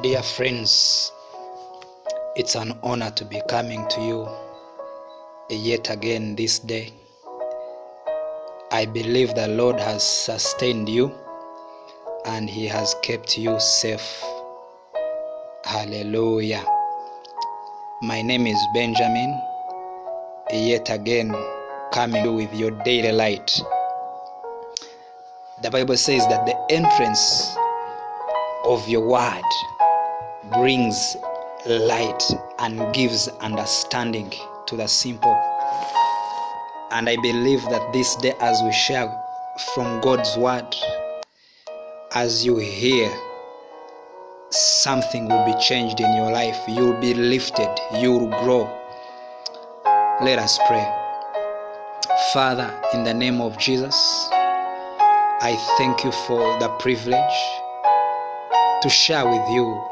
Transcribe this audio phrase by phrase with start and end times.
[0.00, 1.12] Dear friends,
[2.34, 4.28] it's an honor to be coming to you
[5.50, 6.94] yet again this day.
[8.72, 11.12] I believe the Lord has sustained you
[12.24, 14.24] and He has kept you safe.
[15.64, 16.64] Hallelujah.
[18.00, 19.38] My name is Benjamin,
[20.50, 21.36] yet again
[21.92, 23.60] coming with your daily light.
[25.62, 27.54] The Bible says that the entrance
[28.64, 29.42] of your word
[30.52, 31.16] brings
[31.66, 32.22] light
[32.58, 34.32] and gives understanding
[34.66, 35.34] to the simple.
[36.90, 39.10] And I believe that this day, as we share
[39.74, 40.74] from God's word,
[42.14, 43.10] as you hear,
[44.50, 46.58] something will be changed in your life.
[46.68, 48.64] You'll be lifted, you'll grow.
[50.20, 50.86] Let us pray.
[52.32, 57.16] Father, in the name of Jesus, I thank you for the privilege
[58.82, 59.91] to share with you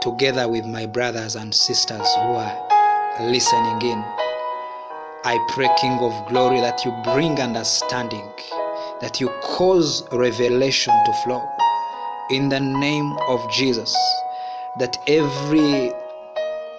[0.00, 3.98] together with my brothers and sisters who are listening in.
[5.24, 8.26] I pray, King of Glory, that you bring understanding,
[9.00, 11.42] that you cause revelation to flow
[12.30, 13.94] in the name of Jesus,
[14.78, 15.92] that every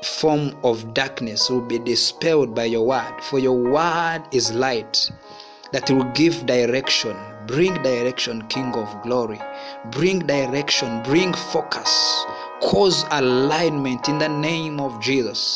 [0.04, 5.12] form of darkness will be dispelled by your word, for your word is light
[5.72, 7.16] that will give direction.
[7.48, 9.40] Bring direction, King of Glory.
[9.92, 12.26] Bring direction, bring focus,
[12.62, 15.56] cause alignment in the name of Jesus.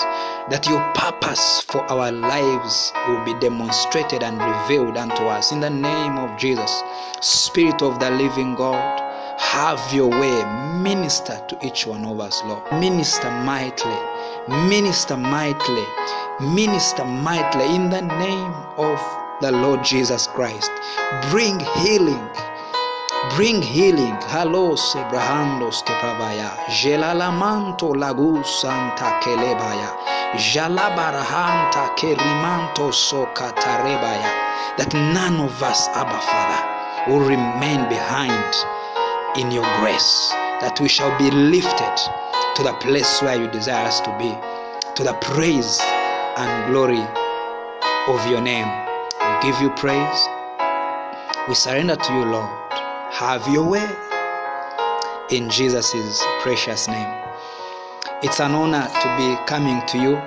[0.49, 5.69] That your purpose for our lives will be demonstrated and revealed unto us in the
[5.69, 6.83] name of Jesus.
[7.21, 8.99] Spirit of the living God,
[9.39, 10.43] have your way.
[10.81, 12.63] Minister to each one of us, Lord.
[12.73, 13.99] Minister mightily.
[14.69, 15.85] Minister mightily.
[16.41, 18.99] Minister mightily in the name of
[19.41, 20.71] the Lord Jesus Christ.
[21.31, 22.29] Bring healing.
[23.33, 24.15] Bring healing.
[24.29, 26.51] Halos Abrahandos Kepavaya.
[26.69, 29.89] Jelalamanto lagu santa kelebaya.
[30.37, 34.29] Jalabarahanta kerimanto sokatarebaya.
[34.77, 38.53] That none of us, Abba Father, will remain behind
[39.37, 40.29] in your grace.
[40.61, 41.97] That we shall be lifted
[42.55, 44.31] to the place where you desire us to be.
[44.95, 45.79] To the praise
[46.37, 47.03] and glory
[48.07, 48.67] of your name.
[49.19, 50.27] We give you praise.
[51.49, 52.64] We surrender to you, Lord.
[53.15, 53.87] Have your way.
[55.29, 57.07] In Jesus' precious name.
[58.21, 60.17] It's an honor to be coming to you,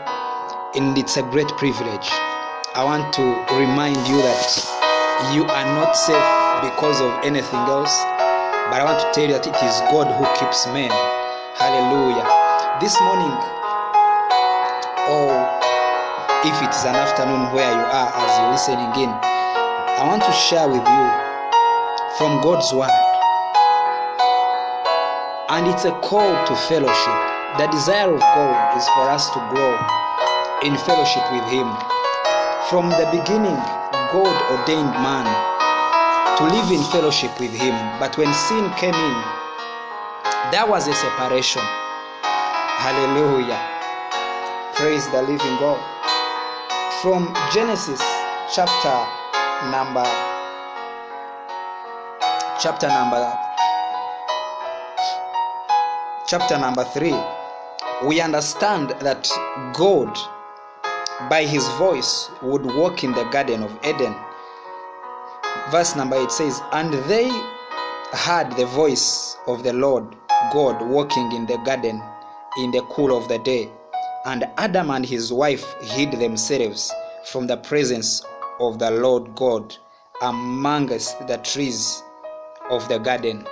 [0.73, 2.09] and it's a great privilege.
[2.73, 4.41] I want to remind you that
[5.37, 6.17] you are not safe
[6.65, 7.93] because of anything else,
[8.73, 10.89] but I want to tell you that it is God who keeps men.
[11.61, 12.25] Hallelujah.
[12.81, 13.37] This morning,
[15.13, 15.37] or
[16.41, 20.33] if it is an afternoon where you are as you're listening in, I want to
[20.33, 21.28] share with you
[22.17, 22.89] from God's Word.
[25.51, 27.19] And it's a call to fellowship.
[27.59, 29.77] The desire of God is for us to grow
[30.65, 31.69] in fellowship with Him.
[32.71, 33.57] From the beginning,
[34.13, 35.27] God ordained man
[36.39, 37.75] to live in fellowship with Him.
[38.01, 39.17] But when sin came in,
[40.51, 41.63] there was a separation.
[42.81, 43.61] Hallelujah.
[44.75, 45.81] Praise the living God
[47.03, 48.01] from Genesis
[48.55, 48.97] chapter
[49.71, 50.38] number
[52.61, 53.39] chapter number
[56.27, 57.15] chapter number 3
[58.09, 59.31] we understand that
[59.75, 60.13] God
[61.31, 64.13] by his voice would walk in the garden of Eden.
[65.71, 67.29] Verse number 8 says and they
[68.13, 70.17] heard the voice of the Lord
[70.53, 72.03] God walking in the garden
[72.59, 73.71] in the cool of the day.
[74.27, 76.93] And Adam and his wife hid themselves
[77.25, 78.25] from the presence
[78.59, 79.77] of the Lord God
[80.23, 82.03] amongst the trees
[82.71, 83.47] of the garden.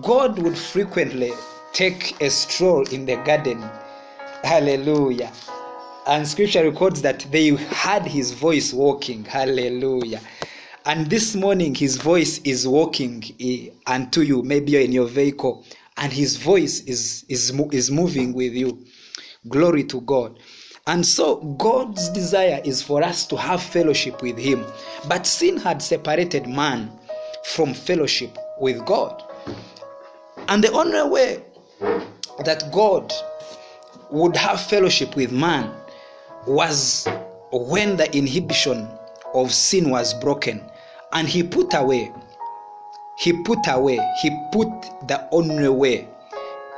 [0.00, 1.32] God would frequently
[1.72, 3.62] take a stroll in the garden.
[4.42, 5.32] Hallelujah.
[6.06, 9.24] And scripture records that they heard his voice walking.
[9.24, 10.20] Hallelujah.
[10.86, 14.42] And this morning, his voice is walking eh, unto you.
[14.42, 15.64] Maybe you're in your vehicle,
[15.96, 18.84] and his voice is, is, is moving with you.
[19.48, 20.38] Glory to God.
[20.86, 24.66] And so, God's desire is for us to have fellowship with Him.
[25.08, 26.90] But sin had separated man
[27.44, 29.22] from fellowship with God.
[30.48, 31.42] And the only way
[32.44, 33.12] that God
[34.10, 35.72] would have fellowship with man
[36.46, 37.06] was
[37.52, 38.88] when the inhibition
[39.34, 40.62] of sin was broken
[41.12, 42.12] and He put away.
[43.18, 44.68] He put away, He put
[45.08, 46.08] the only way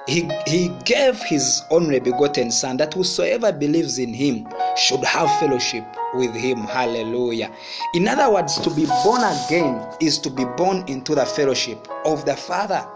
[0.07, 5.85] he, he gave his only begotten son that whosoever believes in him should have fellowship
[6.15, 7.51] with him hallelujah
[7.95, 12.25] in other words to be born again is to be born into the fellowship of
[12.25, 12.87] the father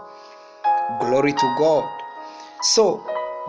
[0.99, 1.89] Glory to God.
[2.61, 3.05] So,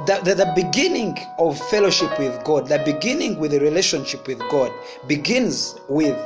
[0.07, 4.73] the, the, the beginning of fellowship with God, the beginning with a relationship with God,
[5.07, 6.17] begins with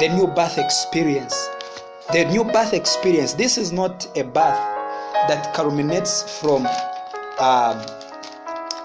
[0.00, 1.48] the new birth experience.
[2.12, 3.34] The new birth experience.
[3.34, 4.77] This is not a birth
[5.26, 6.66] that culminates from
[7.38, 7.74] uh,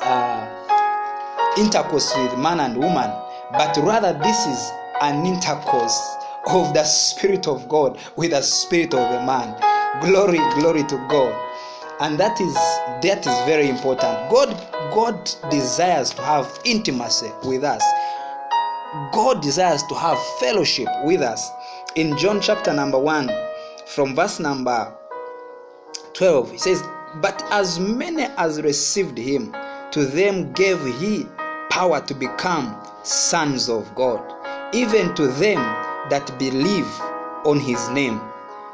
[0.01, 3.12] uh, intercourse with man and woman,
[3.51, 4.71] but rather this is
[5.01, 6.15] an intercourse
[6.47, 9.56] of the Spirit of God with the Spirit of a man.
[10.01, 11.33] Glory, glory to God.
[12.00, 12.53] And that is
[13.03, 14.29] that is very important.
[14.29, 14.50] God
[14.94, 17.83] God desires to have intimacy with us.
[19.12, 21.51] God desires to have fellowship with us.
[21.95, 23.29] In John chapter number 1
[23.86, 24.94] from verse number
[26.13, 26.83] 12 he says
[27.21, 29.56] but as many as received him
[29.92, 31.27] to them gave he
[31.69, 34.21] power to become sons of God
[34.74, 35.57] even to them
[36.10, 36.88] that believe
[37.45, 38.19] on his name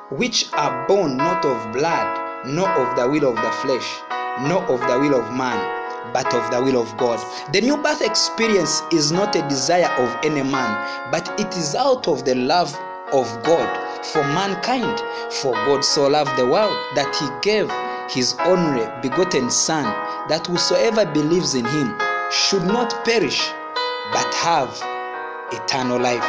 [0.09, 4.00] which are born not of blood nor of the will of the flesh
[4.41, 5.80] nor of the will of man
[6.13, 7.19] but of the will of God.
[7.53, 12.07] The new birth experience is not a desire of any man, but it is out
[12.07, 12.74] of the love
[13.12, 15.00] of God for mankind.
[15.42, 17.69] For God so loved the world that he gave
[18.10, 19.84] his only begotten Son,
[20.30, 21.96] that whosoever believes in him
[22.31, 23.51] should not perish,
[24.12, 24.69] but have
[25.51, 26.24] eternal life.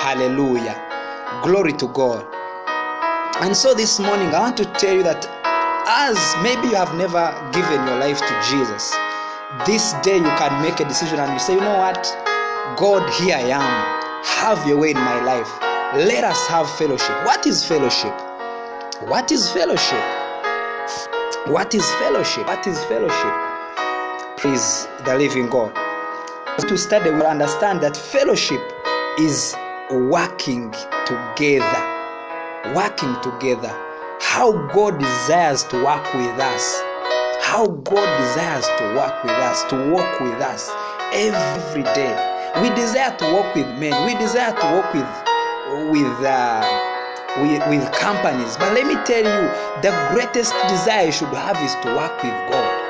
[0.00, 0.80] Hallelujah.
[1.42, 2.26] Glory to God.
[3.42, 5.26] And so this morning, I want to tell you that
[5.86, 8.94] as maybe you have never given your life to Jesus,
[9.66, 12.02] this day you can make a decision and you say, you know what?
[12.78, 14.24] God, here I am.
[14.24, 15.73] Have your way in my life.
[15.94, 17.24] Let us have fellowship.
[17.24, 18.12] What is fellowship?
[19.06, 20.02] What is fellowship?
[21.46, 22.48] What is fellowship?
[22.48, 24.36] What is fellowship?
[24.36, 25.72] Please, the living God.
[26.58, 28.60] To study, we understand that fellowship
[29.20, 29.54] is
[29.88, 30.72] working
[31.06, 32.74] together.
[32.74, 33.70] Working together.
[34.20, 36.82] How God desires to work with us.
[37.40, 40.72] How God desires to work with us, to walk with us
[41.12, 42.50] every day.
[42.60, 43.94] We desire to walk with men.
[44.06, 45.33] We desire to walk with
[45.90, 46.60] with uh,
[47.40, 48.56] with, with companies.
[48.56, 49.50] But let me tell you,
[49.82, 52.84] the greatest desire you should have is to work with God.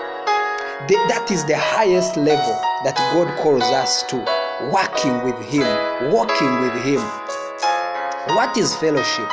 [0.88, 2.52] The, that is the highest level
[2.84, 4.16] that God calls us to.
[4.70, 5.66] Working with Him,
[6.12, 7.00] walking with Him.
[8.36, 9.28] What is fellowship?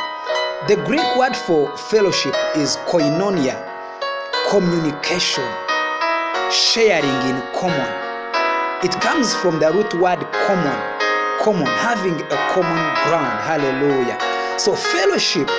[0.68, 3.58] The Greek word for fellowship is koinonia,
[4.50, 5.48] communication,
[6.52, 7.92] sharing in common.
[8.84, 10.80] It comes from the root word common,
[11.44, 13.40] common, having a common ground.
[13.44, 14.18] Hallelujah.
[14.60, 15.50] So fellowship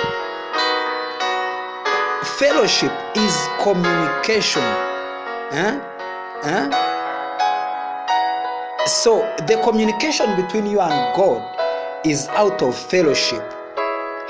[2.39, 4.61] fellowship is communication.
[5.51, 5.79] Huh?
[6.41, 6.69] Huh?
[8.85, 11.41] So the communication between you and God
[12.05, 13.43] is out of fellowship.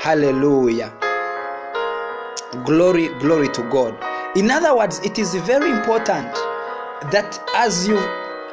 [0.00, 0.92] Hallelujah.
[2.64, 3.96] Glory, glory to God.
[4.36, 6.32] In other words, it is very important
[7.10, 7.96] that as you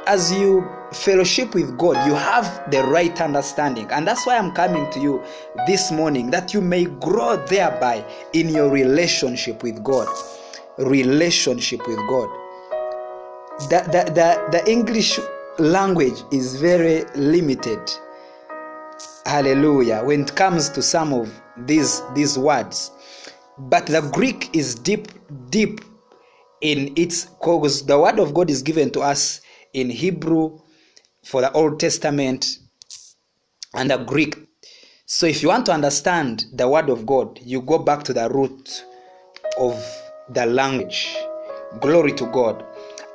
[0.07, 3.87] as you fellowship with God, you have the right understanding.
[3.91, 5.23] And that's why I'm coming to you
[5.67, 10.07] this morning that you may grow thereby in your relationship with God.
[10.77, 12.29] Relationship with God.
[13.69, 15.19] The, the, the, the English
[15.59, 17.79] language is very limited.
[19.25, 20.01] Hallelujah.
[20.03, 22.91] When it comes to some of these, these words.
[23.57, 25.07] But the Greek is deep,
[25.49, 25.81] deep
[26.61, 29.41] in its because the word of God is given to us
[29.73, 30.59] in Hebrew
[31.23, 32.45] for the Old Testament
[33.73, 34.37] and the Greek.
[35.05, 38.29] So if you want to understand the word of God, you go back to the
[38.29, 38.85] root
[39.59, 39.75] of
[40.29, 41.15] the language.
[41.79, 42.65] Glory to God.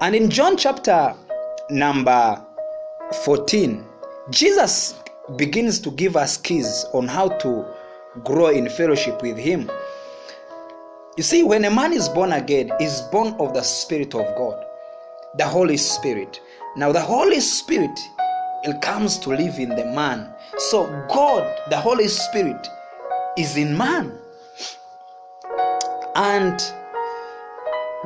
[0.01, 1.15] And in John chapter
[1.71, 2.45] number
[3.25, 3.85] 14,
[4.31, 4.95] Jesus
[5.37, 7.65] begins to give us keys on how to
[8.25, 9.71] grow in fellowship with him.
[11.17, 14.63] You see, when a man is born again, is born of the Spirit of God,
[15.39, 16.41] the Holy Spirit.
[16.77, 17.99] Now, the Holy Spirit
[18.63, 20.29] it comes to live in the man.
[20.59, 22.69] So, God, the Holy Spirit,
[23.39, 24.13] is in man.
[26.17, 26.59] And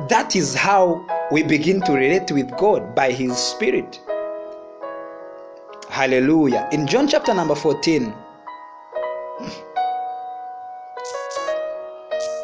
[0.07, 3.99] that is how we begin to relate with God by His Spirit.
[5.89, 6.69] Hallelujah.
[6.71, 8.13] In John chapter number 14,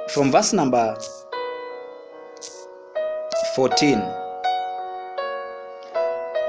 [0.09, 0.97] from verse number
[3.55, 4.26] 14,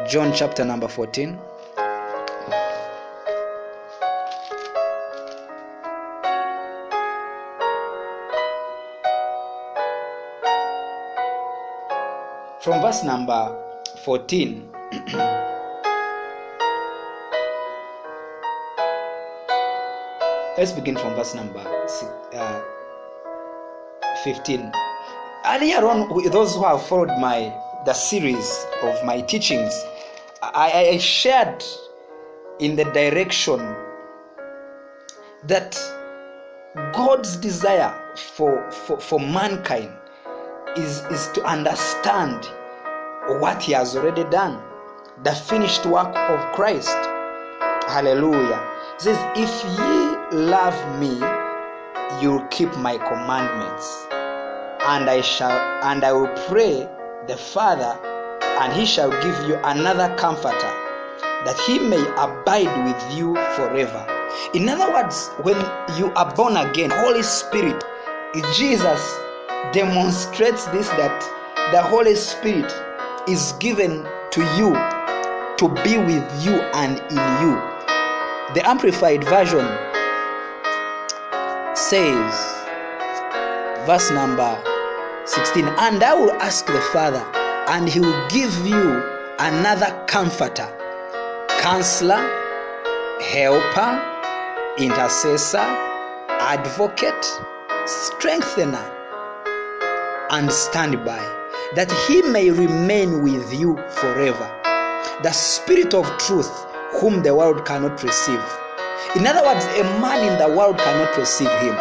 [0.08, 1.38] John chapter number 14.
[12.62, 13.54] From verse number
[14.04, 14.70] 14.
[20.56, 21.60] Let's begin from verse number
[22.32, 22.62] uh,
[24.24, 24.72] 15.
[25.44, 27.52] earlier on those who have followed my
[27.84, 29.84] the series of my teachings
[30.54, 31.64] I, I shared
[32.58, 33.58] in the direction
[35.44, 35.78] that
[36.92, 39.92] god's desire for, for, for mankind
[40.76, 42.44] is, is to understand
[43.40, 44.62] what he has already done
[45.24, 46.96] the finished work of christ.
[47.88, 48.64] Hallelujah.
[48.94, 51.18] It says if ye love me
[52.22, 55.50] you'll keep my commandments and i shall
[55.84, 56.88] and i will pray
[57.26, 57.98] the father
[58.60, 60.72] and he shall give you another comforter
[61.44, 64.04] that he may abide with you forever.
[64.54, 65.56] In other words when
[65.96, 67.82] you are born again holy spirit
[68.54, 69.18] jesus
[69.72, 71.20] demonstrates this that
[71.72, 72.70] the holy spirit
[73.28, 74.74] is given to you
[75.56, 77.54] to be with you and in you.
[78.54, 79.66] The amplified version
[81.74, 82.58] says
[83.86, 84.60] verse number
[85.24, 87.24] 16 and i will ask the father
[87.68, 89.02] and he will give you
[89.38, 90.66] another comforter
[91.60, 92.22] counselor
[93.20, 93.90] helper
[94.78, 95.58] intercessor
[96.40, 97.26] advocate
[97.86, 98.94] strengthener.
[100.30, 101.20] And standby
[101.74, 104.50] that he may remain with you forever.
[105.22, 106.50] The spirit of truth
[107.00, 108.44] whom the world cannot receive.
[109.16, 111.76] In other words a man in the world cannot receive him.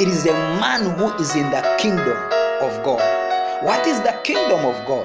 [0.00, 2.16] It is a man who is in the kingdom
[2.62, 3.25] of god
[3.62, 5.04] what is the kingdom of god?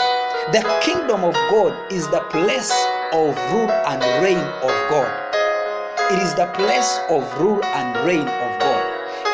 [0.52, 2.72] The kingdom of god is the place
[3.14, 5.08] of rule and reign of god.
[6.12, 8.84] It is the place of rule and reign of god.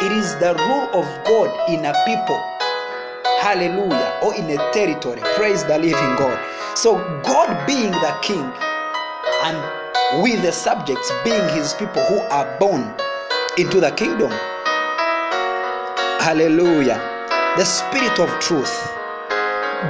[0.03, 2.39] It is the rule of god in a people.
[3.41, 4.19] Hallelujah.
[4.21, 5.21] Or in a territory.
[5.35, 6.37] Praise the living god.
[6.77, 8.45] So god being the king
[9.43, 12.93] and we the subjects being his people who are born
[13.57, 14.29] into the kingdom.
[16.21, 17.01] Hallelujah.
[17.57, 18.93] The spirit of truth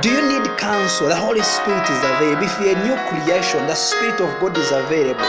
[0.02, 1.08] do you need counsel?
[1.08, 2.44] The holy spirit is available.
[2.44, 5.26] If you're a new creation the spirit of god is available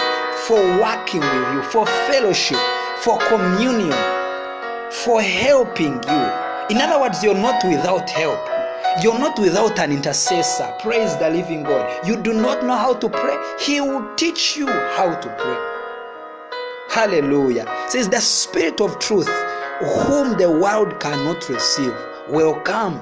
[0.46, 2.58] for working with you for fellowship
[3.00, 3.94] for communion
[4.90, 6.22] for helping you.
[6.70, 8.40] In other words you're not without help.
[9.00, 10.74] You're not without an intercessor.
[10.80, 12.04] Praise the living god.
[12.04, 13.36] You do not know how to pray.
[13.60, 15.78] He will teach you how to pray.
[16.90, 17.64] Hallelujah.
[17.84, 19.28] It says the spirit of truth
[19.78, 21.94] whom the world cannot receive
[22.28, 23.00] will come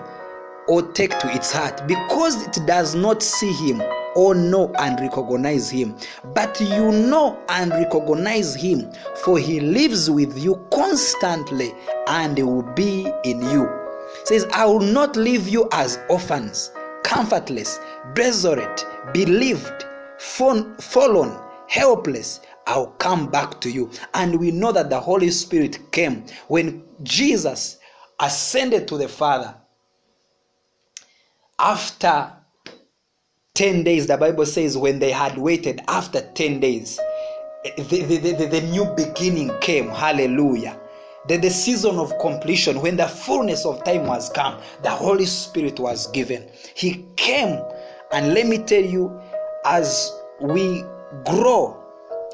[0.69, 3.83] or take to its heart because it does not see him
[4.15, 5.97] or know and recognize him.
[6.35, 8.91] But you know and recognize him
[9.25, 11.73] for he lives with you constantly
[12.09, 13.65] and will be in you.
[14.21, 16.71] It says i will not leave you as orphans
[17.03, 17.79] comfortless
[18.15, 19.85] desolate believed
[20.19, 21.37] fallen
[21.69, 22.41] helpless.
[22.67, 23.91] I'll come back to you.
[24.15, 27.79] And we know that the holy spirit came when jesus
[28.19, 29.55] ascended to the father
[31.59, 32.33] after
[33.55, 37.01] 10 days the bible says when they had waited after 10 days
[37.77, 39.89] the, the, the, the new beginning came.
[39.89, 40.79] Hallelujah.
[41.29, 45.81] The, the season of completion when the fullness of time was come the holy spirit
[45.81, 46.49] was given.
[46.75, 47.61] He came.
[48.13, 49.21] And let me tell you
[49.65, 50.85] as we
[51.25, 51.83] grow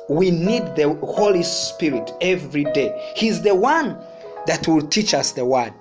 [0.09, 3.13] we need the holy spirit every day.
[3.17, 3.99] He's the one
[4.47, 5.73] that will teach us the word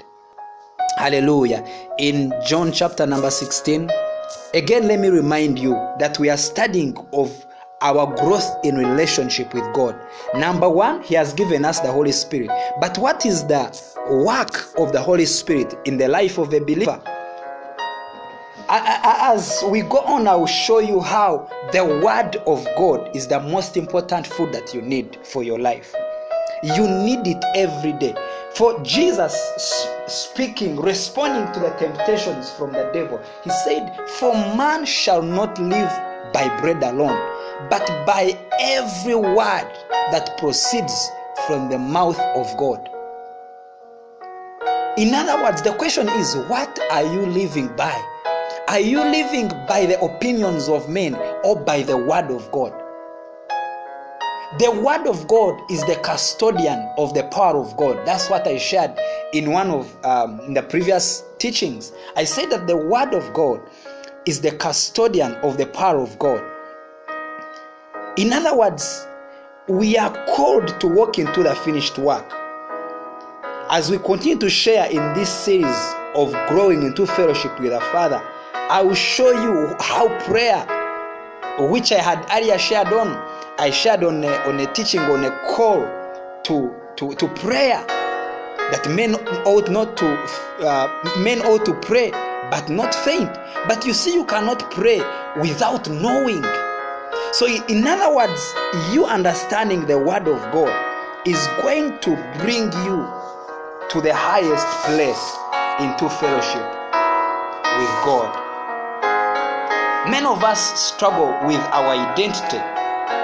[0.97, 1.65] hallelujah.
[1.97, 3.89] In john chapter number 16
[4.53, 7.45] again let me remind you that we are studying of
[7.81, 9.95] our growth in relationship with god.
[10.35, 12.49] Number one he has given us the holy spirit.
[12.79, 13.63] But what is the
[14.09, 17.01] work of the holy spirit in the life of a believer?
[18.73, 23.39] As we go on i will show you how the word of god is the
[23.41, 25.93] most important food that you need for your life.
[26.63, 28.13] You need it every day
[28.55, 29.35] for jesus
[30.07, 35.91] speaking responding to the temptations from the devil he said for man shall not live
[36.33, 37.19] by bread alone
[37.69, 39.71] but by every word
[40.11, 41.09] that proceeds
[41.47, 42.87] from the mouth of god.
[44.97, 47.99] In other words the question is what are you living by?
[48.67, 52.80] Are you living by the opinions of men or by the word of god
[54.59, 58.05] the word of god is the custodian of the power of god.
[58.05, 58.99] That's what i shared
[59.33, 61.93] in one of um, in the previous teachings.
[62.17, 63.61] I said that the word of god
[64.25, 66.43] is the custodian of the power of god.
[68.17, 69.07] In other words
[69.67, 72.29] we are called to walk into the finished work.
[73.69, 78.21] As we continue to share in this series of growing into fellowship with our father
[78.69, 80.65] i will show you how prayer
[81.69, 83.09] which i had earlier shared on
[83.59, 85.81] I shared on a, on a teaching on a call
[86.43, 87.83] to, to, to prayer
[88.71, 89.15] that men
[89.45, 90.07] ought not to
[90.61, 90.87] uh,
[91.19, 92.11] men ought to pray
[92.49, 93.31] but not faint.
[93.67, 94.99] But you see you cannot pray
[95.39, 96.43] without knowing.
[97.33, 98.53] So in other words
[98.93, 103.07] you understanding the word of god is going to bring you
[103.89, 105.37] to the highest place
[105.79, 106.65] into fellowship
[107.77, 108.31] with god.
[110.09, 112.80] Many of us struggle with our identity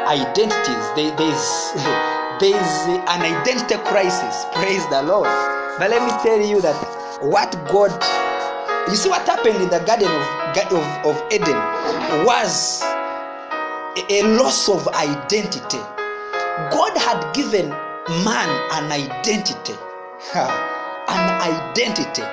[0.08, 0.86] identities.
[0.96, 1.48] There, there's
[2.40, 2.74] there's
[3.12, 4.46] an identity crisis.
[4.54, 5.28] Praise the lord.
[5.80, 6.76] But let me tell you that
[7.22, 7.92] what god
[8.90, 10.26] you see what happened in the garden of,
[10.72, 11.58] of, of eden
[12.26, 12.82] was
[14.10, 15.80] a loss of identity.
[16.72, 17.70] God had given
[18.24, 19.76] man an identity.
[20.36, 22.24] An identity.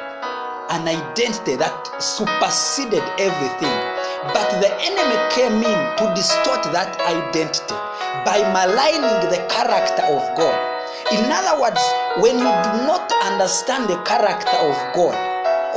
[0.71, 3.94] An identity that superseded everything
[4.33, 7.75] but the enemy came in to distort that identity
[8.25, 10.57] by maligning the character of God.
[11.13, 11.81] In other words,
[12.19, 15.17] when you do not understand the character of God,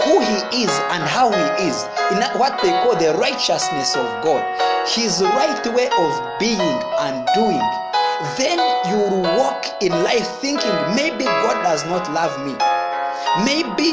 [0.05, 4.41] who He is and how He is, in what they call the righteousness of God,
[4.87, 7.63] His right way of being and doing,
[8.37, 8.57] then
[8.87, 12.55] you will walk in life thinking maybe God does not love me.
[13.43, 13.91] Maybe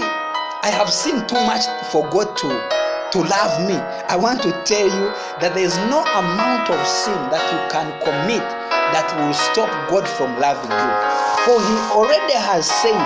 [0.63, 2.84] I have sinned too much for God to
[3.15, 3.79] to love me.
[4.11, 5.07] I want to tell you
[5.39, 8.43] that there is no amount of sin that you can commit
[8.91, 10.91] that will stop God from loving you.
[11.47, 12.99] For He already has said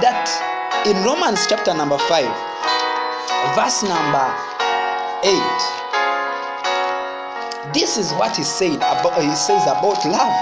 [0.00, 0.32] that
[0.88, 2.24] in Romans chapter number 5,
[3.52, 4.24] verse number
[5.20, 5.36] 8.
[7.76, 10.36] This is what he said about he says about love.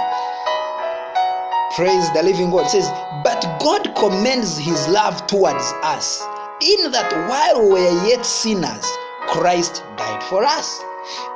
[1.74, 2.66] Praise the living God.
[2.66, 2.86] It says,
[3.24, 6.22] But God commends his love towards us
[6.60, 8.86] in that while we were yet sinners,
[9.28, 10.82] Christ died for us.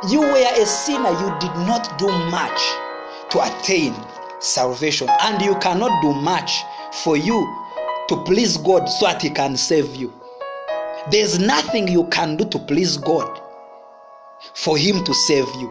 [0.09, 2.61] You were a sinner, you did not do much
[3.31, 3.95] to attain
[4.39, 6.63] salvation, and you cannot do much
[7.05, 7.47] for you
[8.09, 10.13] to please God so that He can save you.
[11.11, 13.41] There's nothing you can do to please God
[14.55, 15.71] for Him to save you.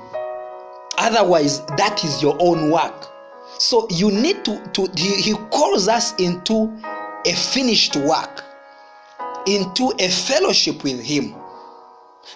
[0.97, 3.07] Otherwise, that is your own work.
[3.57, 6.71] So you need to, to he, he calls us into
[7.25, 8.43] a finished work
[9.45, 11.35] into a fellowship with him.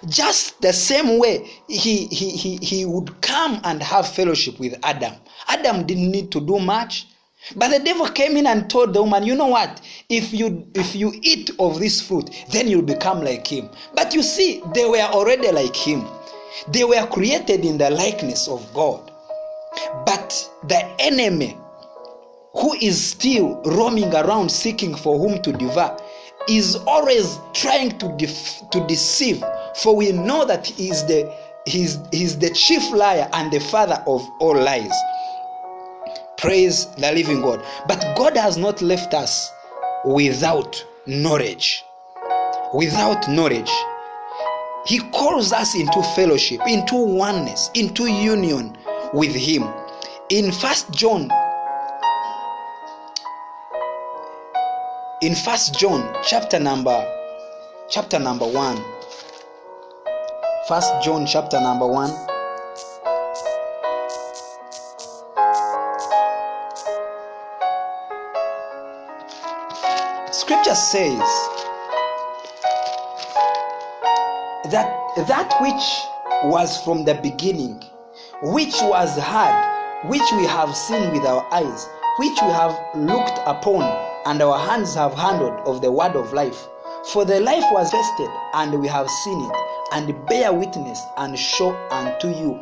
[0.08, 5.14] Just the same way he, he, he, he would come and have fellowship with adam.
[5.48, 7.06] Adam didn't need to do much.
[7.56, 9.82] But the devil came in and told the woman you know what?
[10.08, 13.68] If you if you eat of this fruit then you'll become like him.
[13.94, 16.06] But you see they were already like him.
[16.68, 19.10] They were created in the likeness of god.
[20.06, 21.58] But the enemy
[22.54, 25.98] who is still roaming around seeking for whom to devour
[26.48, 29.42] is always trying to, def- to deceive.
[29.76, 31.32] For we know that he is the
[31.66, 34.94] he's, he's the chief liar and the father of all lies.
[36.36, 37.64] Praise the living god.
[37.88, 39.50] But god has not left us
[40.04, 41.84] without knowledge.
[42.74, 43.70] Without knowledge.
[44.86, 48.76] He calls us into fellowship into oneness into union
[49.14, 49.64] with him.
[50.28, 51.30] In first john
[55.24, 57.02] in first john chapter number
[57.88, 58.76] chapter number 1
[60.68, 62.10] first john chapter number 1
[70.30, 71.18] scripture says
[74.70, 74.92] that
[75.26, 77.82] that which was from the beginning
[78.42, 79.56] which was heard
[80.04, 84.94] which we have seen with our eyes which we have looked upon and our hands
[84.94, 86.68] have handled of the word of life.
[87.12, 89.56] For the life was tested, and we have seen it,
[89.92, 92.58] and bear witness and show unto you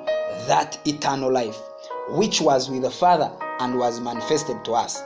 [0.46, 1.58] that eternal life,
[2.10, 5.02] which was with the Father and was manifested to us.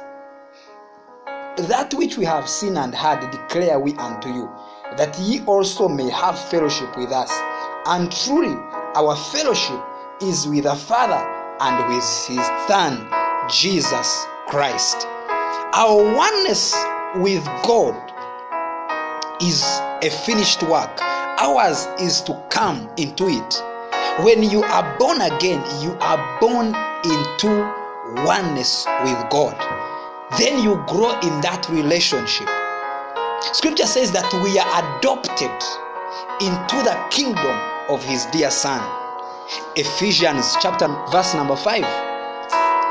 [1.68, 4.48] That which we have seen and heard declare we unto you,
[4.96, 7.30] that ye also may have fellowship with us.
[7.86, 8.56] And truly,
[8.94, 9.80] our fellowship
[10.22, 11.22] is with the Father
[11.60, 13.06] and with his Son,
[13.50, 15.06] Jesus Christ.
[15.74, 16.74] Our oneness
[17.16, 17.94] with God
[19.42, 19.62] is
[20.02, 20.98] a finished work.
[21.38, 23.62] Ours is to come into it.
[24.24, 27.84] When you are born again, you are born into
[28.24, 29.56] oneness with God.
[30.38, 32.48] Then you grow in that relationship.
[33.54, 35.52] Scripture says that we are adopted
[36.40, 37.56] into the kingdom
[37.88, 38.80] of his dear son.
[39.76, 41.84] Ephesians chapter verse number 5.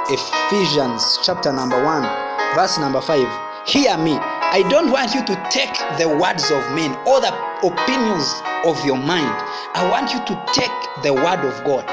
[0.10, 2.24] Ephesians chapter number 1
[2.55, 6.95] verse number 5 hear me i don't want you to take the words of men
[7.05, 9.35] or the opinions of your mind
[9.75, 10.71] i want you to take
[11.03, 11.85] the word of god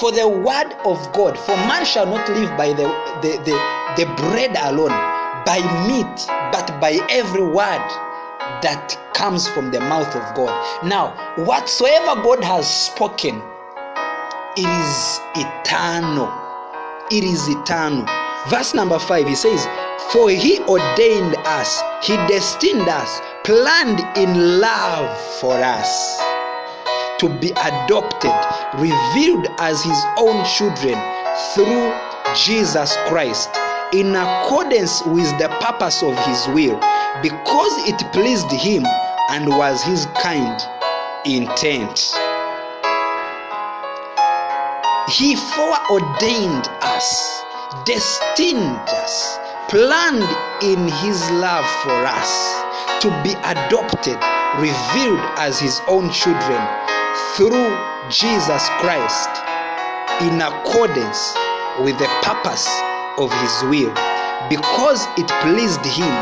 [0.00, 2.86] for the word of god for man shall not live by the,
[3.22, 3.56] the, the,
[3.96, 5.10] the bread alone
[5.44, 7.86] by meat, but by every word
[8.62, 10.52] that comes from the mouth of God.
[10.84, 13.42] Now, whatsoever God has spoken,
[14.56, 16.30] it is eternal.
[17.10, 18.06] It is eternal.
[18.48, 19.66] Verse number five, he says,
[20.08, 26.20] For he ordained us, he destined us, planned in love for us
[27.20, 28.32] to be adopted,
[28.80, 30.98] revealed as his own children
[31.54, 31.92] through
[32.34, 33.50] Jesus Christ
[33.92, 36.80] in accordance with the purpose of his will,
[37.22, 38.84] because it pleased him
[39.30, 40.60] and was his kind
[41.26, 42.14] intent.
[45.08, 47.42] He foreordained us,
[47.84, 49.38] destined us,
[49.70, 50.26] planned
[50.62, 52.60] in his love for us
[53.00, 54.18] to be adopted,
[54.58, 56.60] revealed as his own children
[57.36, 57.70] through
[58.10, 59.30] Jesus Christ
[60.26, 61.34] in accordance
[61.78, 62.68] with the purpose
[63.16, 63.94] of his will,
[64.50, 66.12] because it pleased him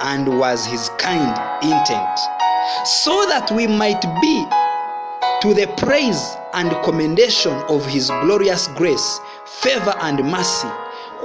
[0.00, 2.18] and was his kind intent,
[2.86, 4.46] so that we might be
[5.42, 10.68] to the praise and commendation of his glorious grace, favor, and mercy,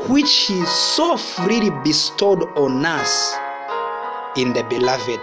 [0.07, 3.35] which he so freely bestowed on us
[4.37, 5.19] in the beloved.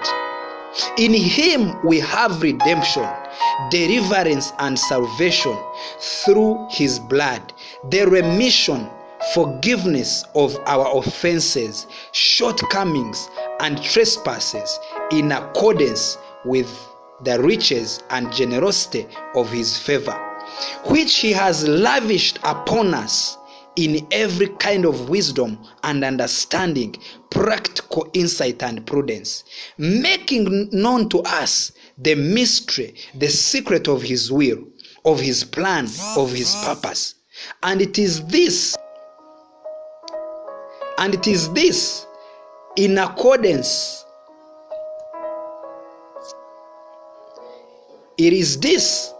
[0.98, 3.08] In him we have redemption,
[3.70, 5.56] deliverance, and salvation
[5.98, 7.52] through his blood,
[7.90, 8.88] the remission,
[9.34, 14.78] forgiveness of our offenses, shortcomings, and trespasses
[15.10, 16.68] in accordance with
[17.24, 20.16] the riches and generosity of his favor,
[20.84, 23.38] which he has lavished upon us
[23.78, 26.96] in every kind of wisdom and understanding,
[27.30, 29.44] practical insight and prudence,
[29.78, 34.58] making known to us the mystery, the secret of his will,
[35.04, 35.86] of his plan,
[36.16, 37.14] of his purpose.
[37.62, 38.76] And it is this,
[40.98, 42.04] and it is this
[42.76, 44.04] in accordance
[48.18, 49.14] It is this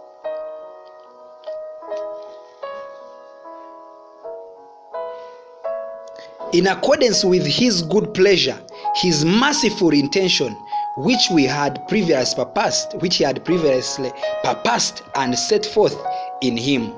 [6.53, 8.59] in accordance with his good pleasure,
[8.95, 10.53] his merciful intention,
[10.97, 14.11] which we had previously purposed, which he had previously
[14.43, 15.95] purposed and set forth
[16.41, 16.93] in him.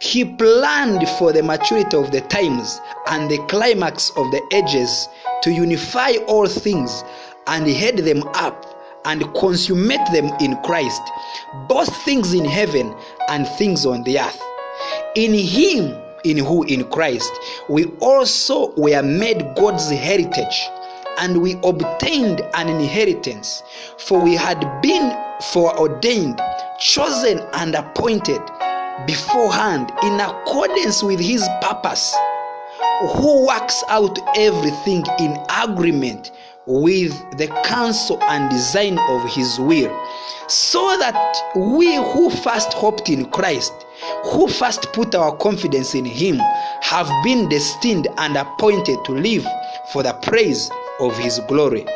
[0.00, 5.08] He planned for the maturity of the times and the climax of the ages
[5.42, 7.02] to unify all things
[7.46, 8.66] and head them up
[9.06, 11.02] and consummate them in Christ,
[11.68, 12.94] both things in heaven
[13.28, 14.40] and things on the earth.
[15.16, 16.62] In Him, in who?
[16.64, 17.30] In Christ,
[17.68, 20.68] we also were made God's heritage,
[21.18, 23.62] and we obtained an inheritance,
[23.98, 25.16] for we had been
[25.52, 26.40] foreordained,
[26.78, 28.40] chosen, and appointed
[29.06, 32.14] beforehand in accordance with His purpose,
[33.16, 36.30] who works out everything in agreement
[36.66, 39.90] with the counsel and design of his will,
[40.46, 43.72] so that we who first hoped in Christ,
[44.24, 46.36] who first put our confidence in him,
[46.80, 49.46] have been destined and appointed to live
[49.92, 51.86] for the praise of his glory.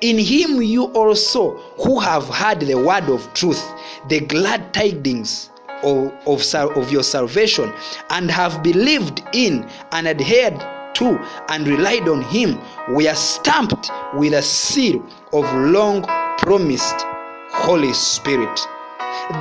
[0.00, 3.62] In him you also, who have heard the word of truth,
[4.08, 5.50] the glad tidings
[5.82, 7.72] of, of, of your salvation,
[8.10, 10.58] and have believed in and adhered
[10.94, 11.18] to
[11.48, 12.58] and relied on him
[12.94, 16.02] we are stamped with a seal of long
[16.38, 17.06] promised
[17.50, 18.58] holy spirit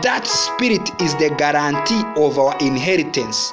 [0.02, 3.52] that spirit is the guarantee of our inheritance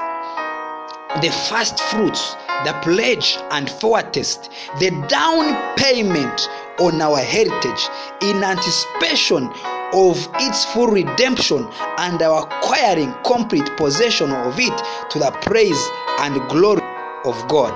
[1.23, 6.49] the first fruits the pledge and foretaste the down payment
[6.81, 7.89] on our heritage
[8.23, 9.49] in anticipation
[9.93, 11.69] of its full redemption
[11.99, 14.77] and our acquiring complete possession of it
[15.11, 15.89] to the praise
[16.21, 16.83] and glory
[17.25, 17.73] of God.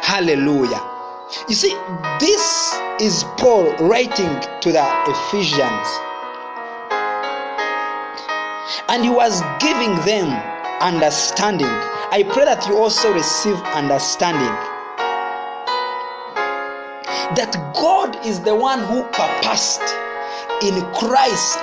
[0.00, 0.80] Hallelujah.
[1.48, 1.74] You see,
[2.20, 4.30] this is Paul writing
[4.60, 6.13] to the Ephesians.
[8.88, 10.28] And he was giving them
[10.80, 11.66] understanding.
[11.66, 14.54] I pray that you also receive understanding.
[17.36, 19.82] That God is the one who purposed
[20.62, 21.58] in Christ.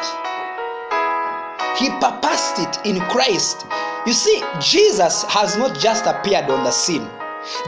[1.79, 3.65] He purposed it in Christ.
[4.05, 7.07] You see, Jesus has not just appeared on the scene.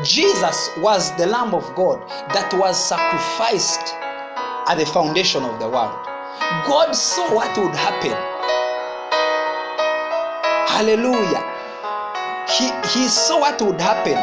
[0.04, 3.94] Jesus was the Lamb of God that was sacrificed
[4.68, 6.06] at the foundation of the world.
[6.66, 8.33] God saw what would happen.
[10.74, 11.46] Hallelujah.
[12.50, 12.66] He,
[12.98, 14.18] he saw what would happen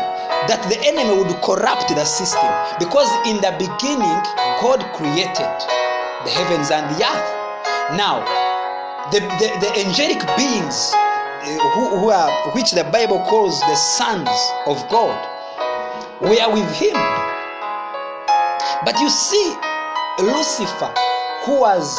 [0.50, 2.50] that the enemy would corrupt the system
[2.82, 4.18] because in the beginning
[4.58, 5.54] God created
[6.26, 7.30] the heavens and the earth.
[7.94, 8.26] Now,
[9.14, 10.90] the, the, the angelic beings
[11.46, 14.28] who, who are, which the Bible calls the sons
[14.66, 15.14] of God,
[16.18, 16.98] were with him.
[18.82, 19.54] But you see,
[20.18, 20.90] Lucifer,
[21.46, 21.94] who was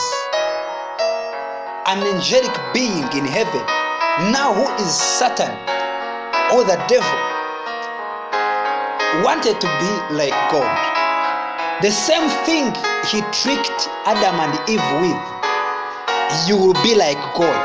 [1.87, 3.80] an angelic being in heaven,
[4.19, 5.51] now who is Satan
[6.51, 7.17] or the devil,
[9.23, 11.81] wanted to be like God.
[11.81, 12.65] The same thing
[13.07, 15.21] he tricked Adam and Eve with,
[16.47, 17.57] you will be like God.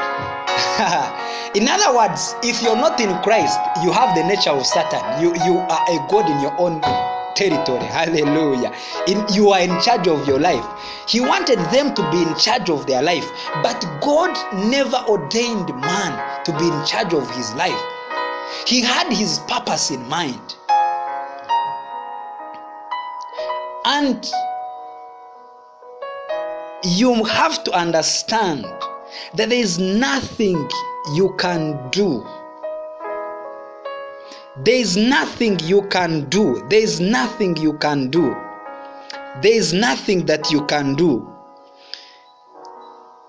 [1.54, 5.02] in other words, if you're not in Christ, you have the nature of Satan.
[5.20, 6.80] You, you are a God in your own
[7.34, 7.84] territory.
[7.84, 8.72] Hallelujah.
[9.06, 10.64] In, you are in charge of your life.
[11.06, 13.30] He wanted them to be in charge of their life,
[13.62, 14.34] but God
[14.70, 17.82] never ordained man to be in charge of his life.
[18.68, 20.54] He had his purpose in mind.
[23.84, 24.24] And
[26.84, 28.64] you have to understand
[29.34, 30.68] that there is nothing
[31.14, 32.24] you can do.
[34.64, 36.64] There is nothing you can do.
[36.70, 38.36] There is nothing you can do.
[39.42, 41.28] There is nothing that you can do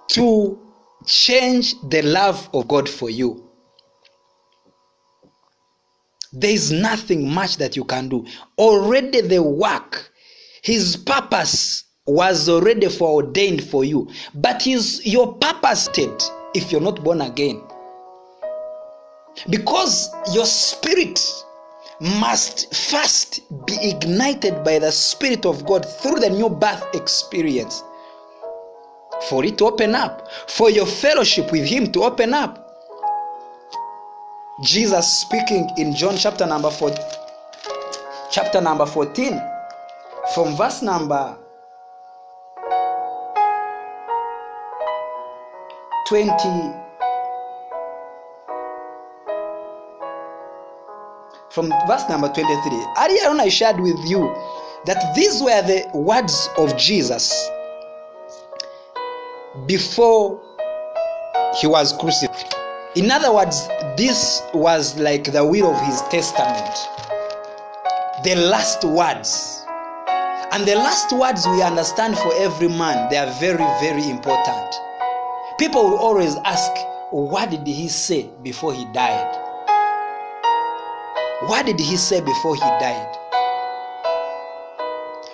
[0.10, 0.67] to
[1.08, 3.50] change the love of God for you.
[6.34, 8.26] There is nothing much that you can do.
[8.58, 10.12] Already the work,
[10.62, 14.10] his purpose was already foreordained for you.
[14.36, 17.62] But his your purpose state if you're not born again.
[19.50, 21.20] Because your spirit
[22.00, 27.84] must first be ignited by the Spirit of God through the new birth experience
[29.30, 32.64] for it to open up, for your fellowship with Him to open up.
[34.64, 36.92] Jesus speaking in John chapter number 4,
[38.32, 39.40] chapter number 14,
[40.34, 41.38] from verse number
[46.08, 46.88] 20
[51.50, 54.20] from verse number 23 earlier on i shared with you
[54.86, 57.50] that these were the words of jesus
[59.66, 60.42] before
[61.60, 62.54] he was crucified.
[62.96, 66.76] In other words this was like the will of his testament.
[68.24, 69.64] The last words.
[70.52, 74.76] And the last words we understand for every man they are very very important.
[75.58, 76.72] People will always ask
[77.12, 79.34] what did he say before he died?
[81.48, 83.17] What did he say before he died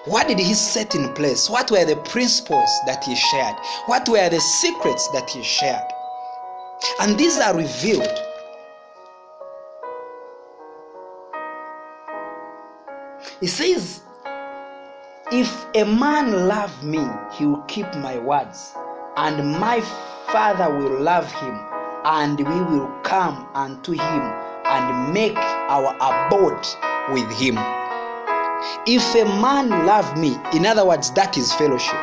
[0.06, 1.50] what did he set in place?
[1.50, 3.56] What were the principles that he shared?
[3.86, 5.84] What were the secrets that he shared?
[7.00, 8.20] And these are revealed.
[13.40, 14.02] He says
[15.32, 18.74] if a man love me he will keep my words
[19.18, 19.80] and my
[20.32, 21.60] father will love him
[22.06, 24.22] and we will come unto him
[24.66, 26.66] and make our abode
[27.14, 27.58] with him
[28.86, 32.00] if a man love me in other words that is fellowship.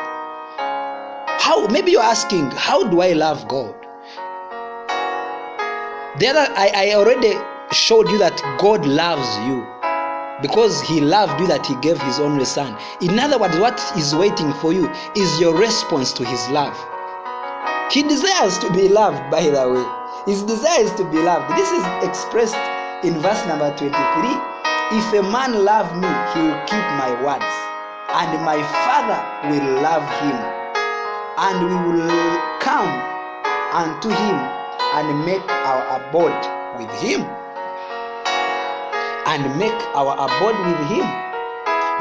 [1.39, 3.75] How maybe you're asking how do i love god?
[6.19, 7.33] The other I, I already
[7.71, 9.65] showed you that god loves you
[10.41, 12.77] because he loved you that he gave his only son.
[13.01, 16.77] In other words what is waiting for you is your response to his love.
[17.91, 20.31] He desires to be loved by the way.
[20.31, 21.49] His desire is to be loved.
[21.57, 22.55] This is expressed
[23.03, 24.60] in verse number 23
[24.93, 27.47] if a man love me he will keep my words.
[28.11, 30.35] And my father will love him.
[31.39, 32.91] And we will come
[33.71, 34.35] unto him
[34.95, 36.43] and make our abode
[36.77, 37.21] with him.
[39.31, 41.07] And make our abode with him.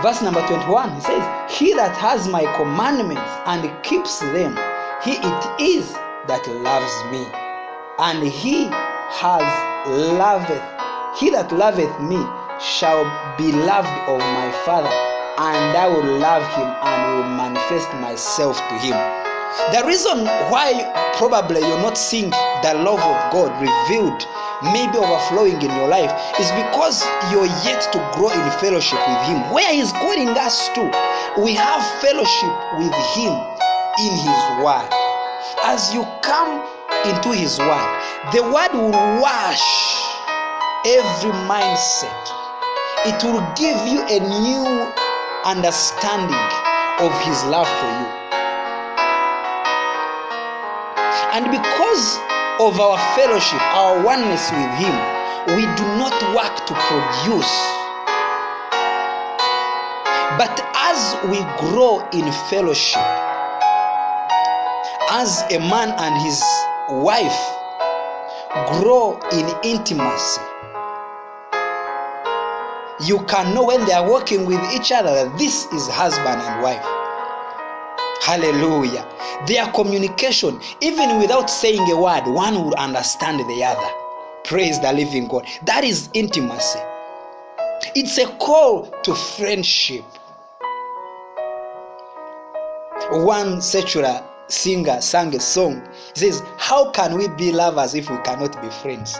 [0.03, 1.23] Verse number 21 he says
[1.59, 4.57] he that has my commandments and keeps them
[5.05, 5.93] he it is
[6.27, 7.25] that loves me.
[8.01, 9.47] And he has
[9.87, 10.65] loveth
[11.21, 12.19] he that loveth me
[12.63, 13.05] shall
[13.39, 14.93] be loved of my father
[15.41, 18.97] and i will love him and will manifest myself to him.
[19.73, 20.85] The reason why
[21.17, 24.21] probably you're not seeing the love of god revealed
[24.77, 29.41] maybe overflowing in your life is because you're yet to grow in fellowship with him.
[29.51, 30.85] Where he's calling us to
[31.41, 33.33] we have fellowship with him
[34.05, 34.89] in his word.
[35.65, 36.61] As you come
[37.09, 37.91] into his word
[38.37, 38.93] the word will
[39.25, 39.65] wash
[40.85, 42.50] every mindset
[43.07, 44.93] it will give you a new
[45.45, 46.37] understanding
[47.01, 48.09] of his love for you.
[51.33, 52.19] And because
[52.61, 54.93] of our fellowship our oneness with him
[55.57, 57.55] we do not work to produce.
[60.37, 63.01] But as we grow in fellowship
[65.11, 66.45] as a man and his
[66.91, 67.41] wife
[68.77, 70.50] grow in intimacy
[73.03, 76.63] you can know when they are working with each other that this is husband and
[76.63, 76.85] wife.
[78.23, 79.07] Hallelujah.
[79.47, 83.91] Their communication, even without saying a word, one would understand the other.
[84.45, 85.47] Praise the living God.
[85.65, 86.81] That is intimacy.
[87.95, 90.05] It's a call to friendship.
[93.13, 95.83] One secular singer sang a song.
[96.15, 99.19] He says, How can we be lovers if we cannot be friends?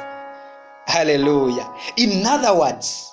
[0.87, 1.73] Hallelujah.
[1.97, 3.10] In other words,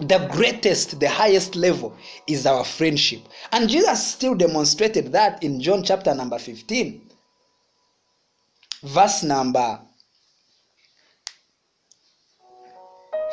[0.00, 3.20] the greatest, the highest level is our friendship.
[3.52, 7.02] And Jesus still demonstrated that in John chapter number 15,
[8.84, 9.80] verse number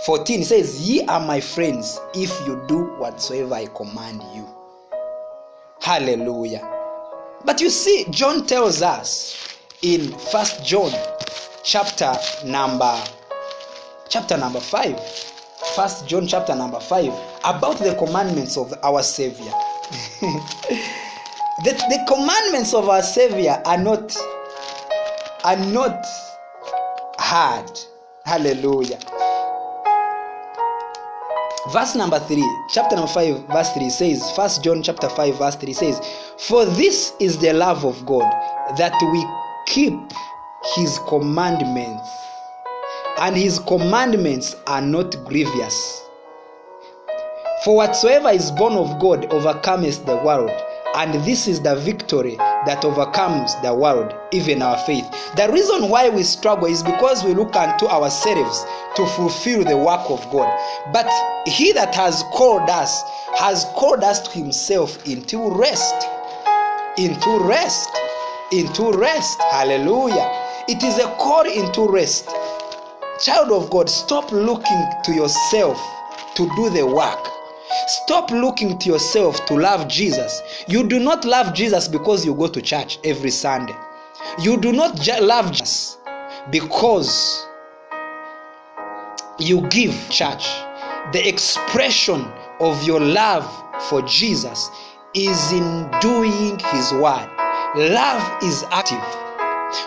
[0.06, 4.48] 14 says, Ye are my friends if you do whatsoever I command you.
[5.82, 6.68] Hallelujah.
[7.46, 10.92] But you see, John tells us in First John
[11.64, 13.04] chapter number
[14.10, 15.35] chapter number 5
[15.76, 17.14] first john chapter number 5
[17.46, 19.52] about the commandments of our savior.
[21.64, 24.14] The, the commandments of our savior are not
[25.46, 26.06] are not
[27.18, 27.72] hard.
[28.26, 29.00] Hallelujah.
[31.72, 35.74] Verse number 3 chapter number 5 verse 3 says first john chapter 5 verse 3
[35.74, 36.00] says
[36.38, 38.30] for this is the love of god
[38.78, 39.26] that we
[39.66, 39.94] keep
[40.76, 42.08] his commandments
[43.20, 46.02] and his commandments are not grievous.
[47.64, 50.52] For whatsoever is born of god overcometh the world
[50.96, 55.06] and this is the victory that overcomes the world even our faith.
[55.36, 60.10] The reason why we struggle is because we look unto ourselves to fulfill the work
[60.10, 60.52] of god.
[60.94, 61.10] But
[61.48, 63.02] he that has called us
[63.38, 66.08] has called us to himself into rest
[66.98, 67.90] into rest
[68.52, 69.42] into rest.
[69.52, 70.30] Hallelujah.
[70.68, 72.30] It is a call into rest
[73.20, 75.80] child of god stop looking to yourself
[76.36, 77.30] to do the work.
[77.88, 80.42] Stop looking to yourself to love jesus.
[80.68, 83.76] You do not love jesus because you go to church every sunday.
[84.40, 85.98] You do not love jesus
[86.52, 87.48] because
[89.40, 90.48] you give church.
[91.14, 92.26] The expression
[92.60, 93.50] of your love
[93.90, 94.70] for jesus
[95.14, 97.30] is in doing his word.
[97.76, 99.04] Love is active.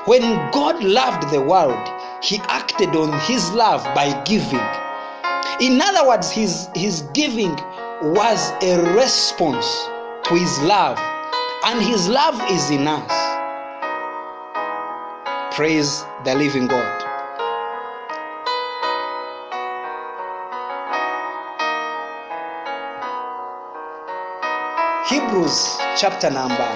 [0.07, 1.89] When god loved the world
[2.23, 4.67] he acted on his love by giving.
[5.61, 7.55] In other words his, his giving
[8.03, 9.67] was a response
[10.25, 10.99] to his love
[11.67, 13.13] and his love is in us.
[15.55, 17.05] Praise the living god.
[25.09, 26.69] Hebrews chapter number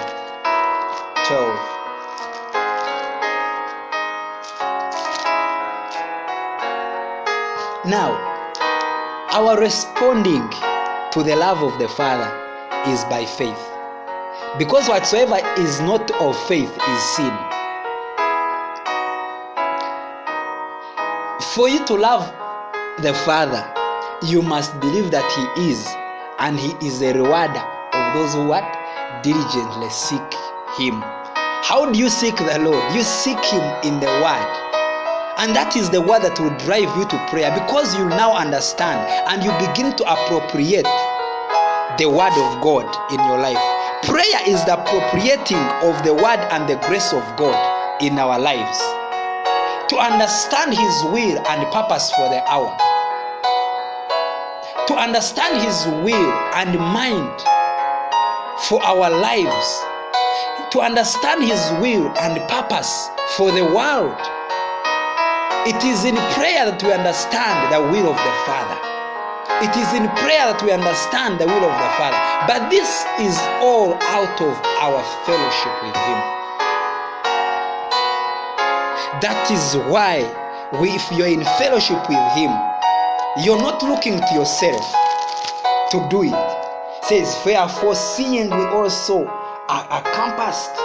[1.27, 1.82] 12
[7.85, 8.15] Now,
[9.33, 10.49] our responding
[11.11, 12.31] to the love of the Father
[12.89, 13.59] is by faith.
[14.57, 17.33] Because whatsoever is not of faith is sin.
[21.53, 22.25] For you to love
[23.01, 23.61] the Father,
[24.23, 25.85] you must believe that He is,
[26.39, 28.63] and He is a rewarder of those who what?
[29.23, 30.33] Diligently seek
[30.77, 31.01] Him.
[31.67, 32.93] How do you seek the Lord?
[32.95, 34.62] You seek Him in the Word.
[35.37, 39.01] And that is the word that will drive you to prayer because you now understand
[39.27, 40.85] and you begin to appropriate
[41.97, 43.57] the word of God in your life.
[44.05, 47.57] Prayer is the appropriating of the word and the grace of God
[48.01, 48.77] in our lives.
[49.89, 52.69] To understand His will and purpose for the hour.
[54.87, 57.41] To understand His will and mind
[58.69, 59.67] for our lives.
[60.71, 64.17] To understand His will and purpose for the world.
[65.65, 68.75] It is in prayer that we understand the will of the Father.
[69.63, 72.19] It is in prayer that we understand the will of the Father.
[72.51, 74.51] But this is all out of
[74.83, 76.19] our fellowship with Him.
[79.23, 80.27] That is why
[80.83, 82.51] we, if you're in fellowship with Him,
[83.39, 84.83] you're not looking to yourself
[85.95, 86.35] to do it.
[86.35, 89.27] it says, Wherefore, seeing we also
[89.71, 90.75] are, are compassed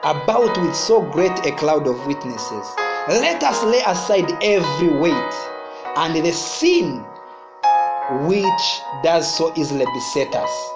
[0.00, 2.64] about with so great a cloud of witnesses,
[3.08, 5.34] let us lay aside every weight
[5.96, 7.04] and the sin
[8.26, 10.70] which does so easily beset us,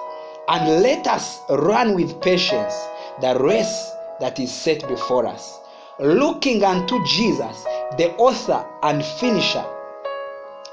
[0.49, 2.73] and let us run with patience
[3.21, 5.59] the race that is set before us,
[5.99, 7.63] looking unto Jesus,
[7.97, 9.65] the author and finisher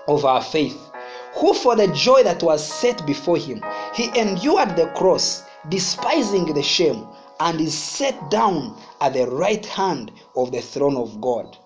[0.08, 0.90] of our faith,
[1.34, 3.62] who for the joy that was set before him,
[3.94, 7.06] he endured the cross, despising the shame,
[7.40, 11.56] and is set down at the right hand of the throne of God.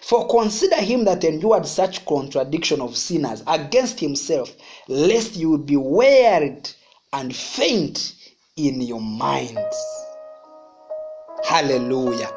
[0.00, 4.52] For consider him that endured such contradiction of sinners against himself,
[4.88, 6.70] lest you be wearied
[7.12, 8.14] and faint
[8.56, 9.76] in your minds.
[11.44, 12.30] Hallelujah.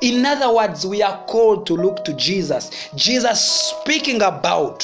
[0.00, 2.90] In other words, we are called to look to Jesus.
[2.94, 4.80] Jesus speaking about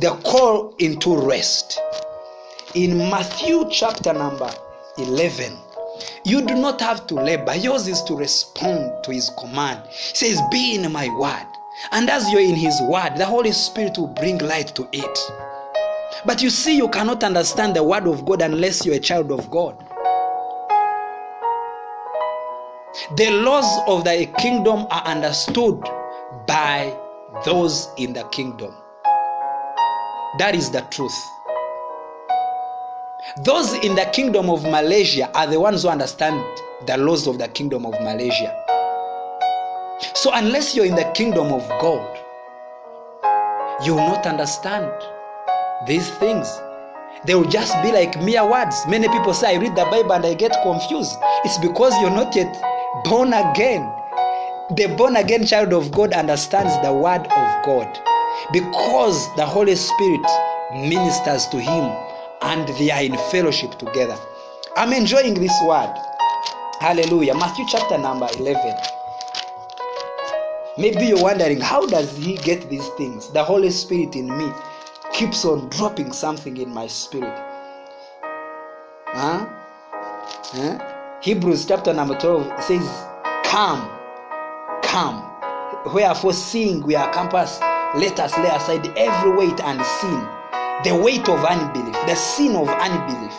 [0.00, 1.80] the call into rest.
[2.74, 4.52] In Matthew chapter number
[4.98, 5.56] 11,
[6.24, 7.54] you do not have to labor.
[7.54, 9.86] Yours is to respond to his command.
[9.88, 11.46] He says, Be in my word.
[11.90, 15.18] And as you're in his word, the Holy Spirit will bring light to it.
[16.24, 19.50] But you see, you cannot understand the word of God unless you're a child of
[19.50, 19.76] God.
[23.16, 25.82] The laws of the kingdom are understood
[26.46, 26.96] by
[27.44, 28.74] those in the kingdom.
[30.38, 31.18] That is the truth.
[33.44, 36.42] Those in the kingdom of Malaysia are the ones who understand
[36.86, 38.52] the laws of the kingdom of Malaysia.
[40.14, 42.18] So, unless you're in the kingdom of God,
[43.84, 44.90] you will not understand
[45.86, 46.60] these things.
[47.24, 48.84] They will just be like mere words.
[48.88, 51.16] Many people say, I read the Bible and I get confused.
[51.44, 52.52] It's because you're not yet
[53.04, 53.88] born again.
[54.74, 57.86] The born again child of God understands the word of God
[58.52, 60.26] because the Holy Spirit
[60.72, 61.92] ministers to him
[62.44, 64.16] and they are in fellowship together.
[64.76, 65.94] I'm enjoying this word.
[66.80, 67.34] Hallelujah.
[67.34, 68.74] Matthew chapter number 11.
[70.78, 73.28] Maybe you're wondering, how does he get these things?
[73.28, 74.50] The Holy Spirit in me
[75.12, 77.38] keeps on dropping something in my spirit.
[79.08, 79.46] Huh?
[80.54, 81.18] Huh?
[81.20, 83.06] Hebrews chapter number 12 says,
[83.44, 83.88] Come,
[84.82, 85.28] come.
[85.92, 87.60] Wherefore, seeing we are compassed,
[87.94, 90.26] let us lay aside every weight and sin,
[90.84, 93.38] the weight of unbelief, the sin of unbelief.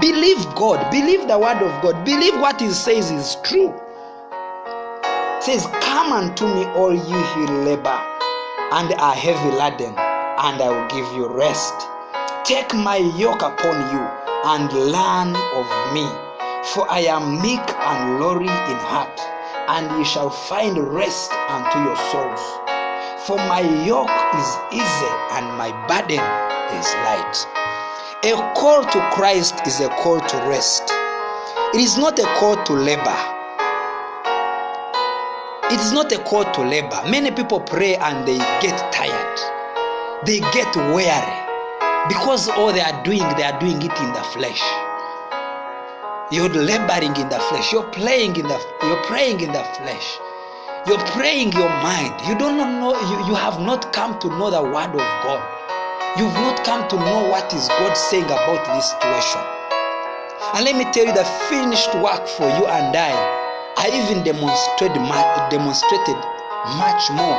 [0.00, 3.74] Believe God, believe the word of God, believe what He says is true.
[5.38, 8.00] It says, Come unto me, all ye who labor
[8.70, 11.88] and are heavy laden, and I will give you rest.
[12.44, 14.04] Take my yoke upon you
[14.44, 16.06] and learn of me,
[16.74, 19.18] for I am meek and lowly in heart,
[19.68, 22.67] and ye shall find rest unto your souls.
[23.26, 24.08] For my yoke
[24.38, 26.22] is easy and my burden
[26.78, 27.36] is light.
[28.24, 30.84] A call to Christ is a call to rest.
[31.74, 33.18] It is not a call to labor.
[35.70, 37.02] It is not a call to labor.
[37.10, 39.38] Many people pray and they get tired.
[40.24, 41.48] They get weary
[42.08, 44.62] because all they are doing, they are doing it in the flesh.
[46.30, 47.72] You're laboring in the flesh.
[47.72, 48.60] You're playing in the.
[48.82, 50.17] You're praying in the flesh.
[50.88, 52.16] You're praying your mind.
[52.26, 52.96] You don't know.
[52.96, 55.44] You, you have not come to know the word of God.
[56.16, 59.44] You've not come to know what is God saying about this situation.
[60.56, 63.12] And let me tell you, the finished work for you and I,
[63.76, 64.96] I even demonstrated,
[65.52, 66.16] demonstrated
[66.80, 67.36] much more.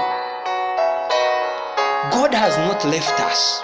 [2.13, 3.63] God has not left us.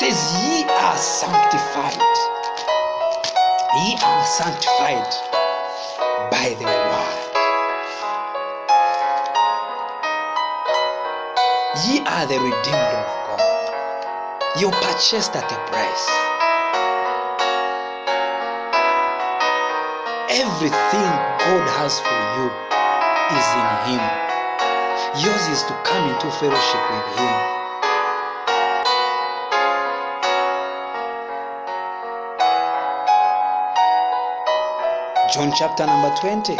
[0.00, 0.16] Says,
[0.48, 2.00] Ye are sanctified.
[3.84, 5.12] Ye are sanctified
[6.32, 6.87] by the word.
[11.76, 13.40] Ye are the redeemed of God.
[14.58, 16.08] You purchased at a price.
[20.32, 21.10] Everything
[21.44, 22.48] God has for you
[23.36, 24.00] is in Him.
[25.20, 27.34] Yours is to come into fellowship with Him.
[35.34, 36.56] John chapter number 20.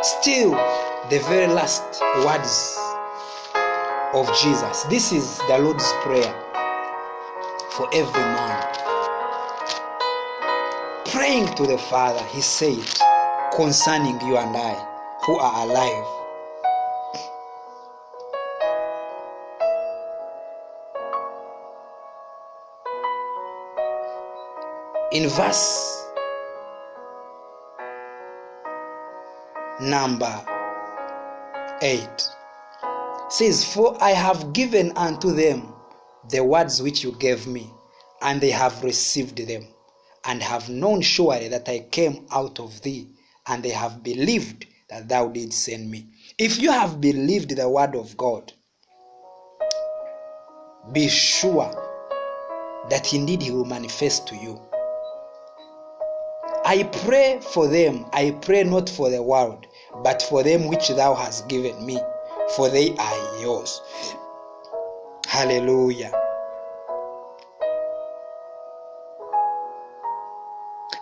[0.00, 0.52] Still,
[1.10, 2.83] the very last words
[4.14, 4.84] of Jesus.
[4.84, 6.32] This is the Lord's Prayer
[7.72, 8.62] for every man.
[11.06, 12.78] Praying to the Father, He said,
[13.56, 16.06] concerning you and I who are alive.
[25.10, 26.06] In verse
[29.80, 30.44] number
[31.82, 32.08] 8
[33.28, 35.72] says, For I have given unto them
[36.30, 37.70] the words which you gave me,
[38.22, 39.66] and they have received them,
[40.24, 43.08] and have known surely that I came out of thee,
[43.46, 46.06] and they have believed that thou didst send me.
[46.38, 48.52] If you have believed the word of God,
[50.92, 51.70] be sure
[52.90, 54.60] that indeed he will manifest to you.
[56.66, 59.66] I pray for them, I pray not for the world,
[60.02, 62.00] but for them which thou hast given me,
[62.56, 63.80] for they are yours.
[65.26, 66.12] Hallelujah.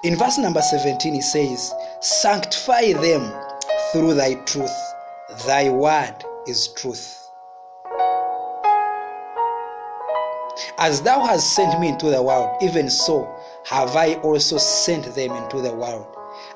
[0.05, 3.32] In verse number 17, he says, Sanctify them
[3.93, 4.76] through thy truth.
[5.47, 6.16] Thy word
[6.47, 7.18] is truth.
[10.78, 13.32] As thou hast sent me into the world, even so
[13.66, 16.07] have I also sent them into the world.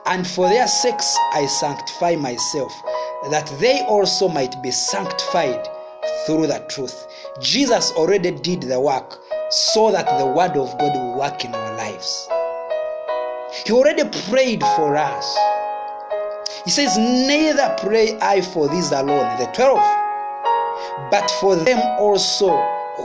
[0.07, 2.73] And for their sakes I sanctify myself,
[3.31, 5.69] that they also might be sanctified
[6.27, 7.07] through the truth.
[7.41, 9.19] Jesus already did the work
[9.51, 12.29] so that the word of God will work in our lives.
[13.65, 15.37] He already prayed for us.
[16.65, 19.79] He says, Neither pray I for these alone, the twelve,
[21.11, 22.57] but for them also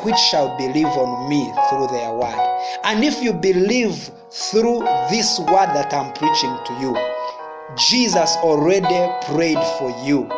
[0.03, 2.79] which shall believe on me through their word.
[2.83, 6.95] And if you believe through this word that I'm preaching to you,
[7.77, 10.29] Jesus already prayed for you.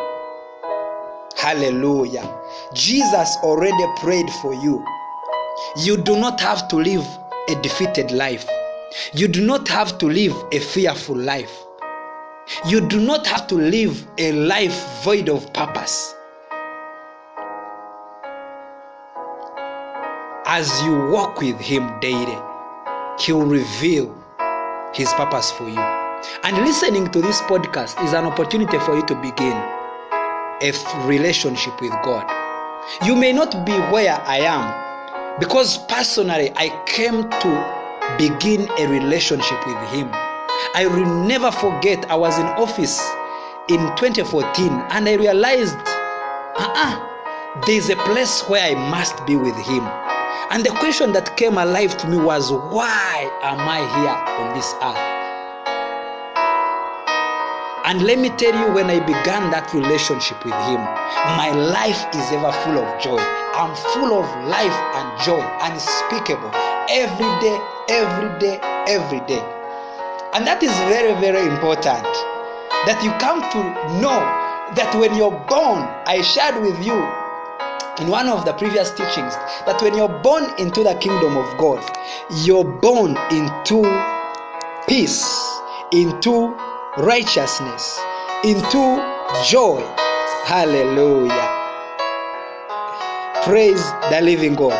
[1.36, 2.32] Hallelujah.
[2.74, 4.84] Jesus already prayed for you.
[5.76, 7.04] You do not have to live
[7.48, 8.48] a defeated life.
[9.14, 11.64] You do not have to live a fearful life.
[12.66, 16.14] You do not have to live a life void of purpose.
[20.46, 22.38] As you walk with Him daily,
[23.18, 24.14] He will reveal
[24.94, 26.03] His purpose for you.
[26.42, 29.52] And listening to this podcast is an opportunity for you to begin
[30.62, 30.72] a
[31.06, 32.24] relationship with God.
[33.04, 39.66] You may not be where I am because personally I came to begin a relationship
[39.66, 40.10] with Him.
[40.74, 43.00] I will never forget I was in office
[43.68, 45.76] in 2014 and I realized
[46.56, 49.82] uh-uh, there's a place where I must be with Him.
[50.50, 54.74] And the question that came alive to me was, why am I here on this
[54.82, 55.13] earth?
[57.84, 60.80] And let me tell you, when I began that relationship with Him,
[61.36, 63.20] my life is ever full of joy.
[63.20, 66.48] I'm full of life and joy, unspeakable,
[66.88, 67.60] every day,
[67.92, 68.56] every day,
[68.88, 69.44] every day.
[70.32, 72.08] And that is very, very important.
[72.88, 73.60] That you come to
[74.00, 74.16] know
[74.80, 76.96] that when you're born, I shared with you
[78.00, 79.36] in one of the previous teachings
[79.68, 81.84] that when you're born into the kingdom of God,
[82.48, 83.84] you're born into
[84.88, 85.28] peace,
[85.92, 86.56] into
[86.98, 87.98] righteousness,
[88.44, 89.02] into
[89.48, 89.80] joy.
[90.44, 91.50] Hallelujah.
[93.42, 94.78] Praise the living God.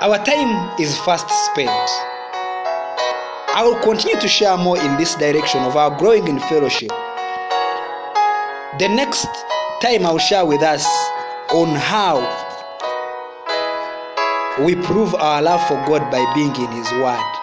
[0.00, 1.70] Our time is fast spent.
[3.54, 6.90] I will continue to share more in this direction of our growing in fellowship.
[8.78, 9.26] The next
[9.82, 10.86] time I'll share with us
[11.50, 12.20] on how
[14.64, 17.37] we prove our love for God by being in His Word.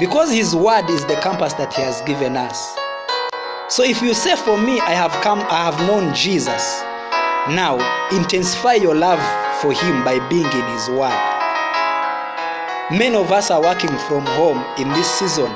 [0.00, 2.76] Because His Word is the compass that He has given us.
[3.68, 6.80] So if you say, For me, I have come, I have known Jesus,
[7.54, 7.76] now
[8.10, 9.20] intensify your love
[9.60, 11.12] for Him by being in His Word.
[12.90, 15.52] Many of us are working from home in this season.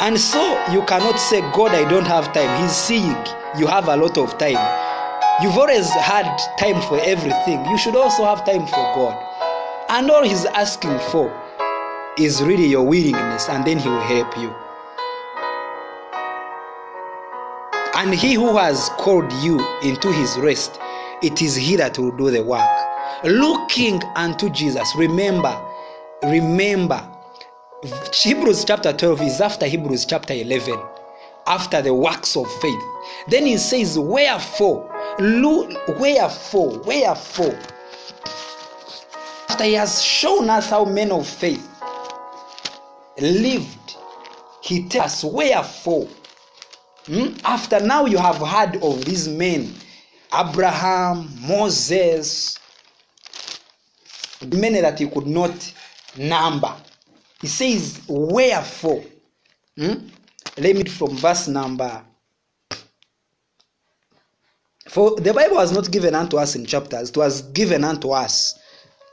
[0.00, 0.40] And so
[0.72, 2.62] you cannot say, God, I don't have time.
[2.62, 3.16] He's seeing
[3.56, 4.58] you have a lot of time.
[5.42, 6.26] You've always had
[6.58, 7.64] time for everything.
[7.66, 9.16] You should also have time for God.
[9.90, 11.30] And all He's asking for
[12.18, 14.54] is really your willingness, and then He will help you.
[17.94, 20.78] And He who has called you into His rest,
[21.22, 22.68] it is He that will do the work.
[23.24, 25.58] Looking unto Jesus, remember,
[26.22, 27.06] remember,
[28.12, 30.78] Hebrews chapter 12 is after Hebrews chapter 11,
[31.46, 32.82] after the works of faith.
[33.28, 34.88] Then He says, Wherefore,
[35.18, 37.58] Look, wherefore, wherefore,
[39.48, 41.67] after he has shown us how men of faith
[43.20, 43.96] lived,
[44.62, 46.08] he tells us, wherefore,
[47.06, 47.34] hmm?
[47.44, 49.72] after now you have heard of these men,
[50.32, 52.58] Abraham, Moses,
[54.52, 55.72] many that you could not
[56.16, 56.74] number.
[57.40, 59.04] He says, wherefore,
[59.76, 59.94] hmm?
[60.56, 62.04] let me from verse number
[64.88, 68.58] for the Bible was not given unto us in chapters, it was given unto us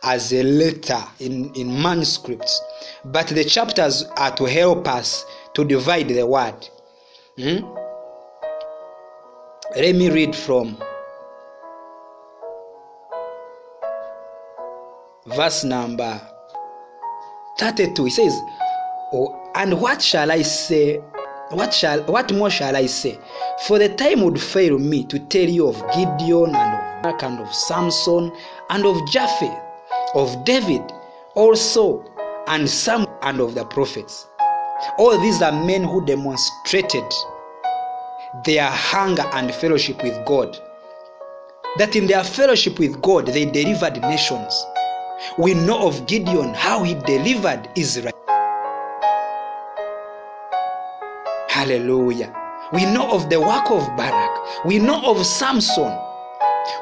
[0.06, 2.62] as a letter in, in manuscripts.
[3.04, 5.26] But the chapters are to help us
[5.56, 6.70] to divide the word.
[7.38, 7.66] Hmm?
[9.76, 10.78] Let me read from
[15.26, 16.22] verse number
[17.58, 18.06] 32.
[18.08, 18.34] It says,
[19.12, 21.02] oh, And what shall I say
[21.52, 23.20] what shall what more shall I say?
[23.68, 27.40] For the time would fail me to tell you of Gideon and of Barak and
[27.40, 28.32] of Samson
[28.70, 29.56] and of Japheth,
[30.16, 30.92] of David
[31.36, 32.04] also,
[32.48, 34.28] and some and of the prophets.
[34.98, 37.04] All these are men who demonstrated
[38.44, 40.58] their hunger and fellowship with God.
[41.78, 44.66] That in their fellowship with God they delivered nations.
[45.38, 48.14] We know of Gideon how he delivered Israel.
[51.50, 52.34] Hallelujah.
[52.74, 54.66] We know of the work of Barak.
[54.66, 55.98] We know of Samson,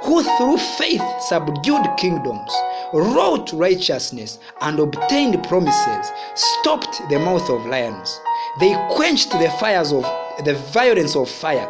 [0.03, 2.51] who through faith subdued kingdoms,
[2.93, 8.19] wrought righteousness, and obtained promises, stopped the mouth of lions.
[8.59, 10.03] They quenched the fires of
[10.45, 11.67] the violence of fire,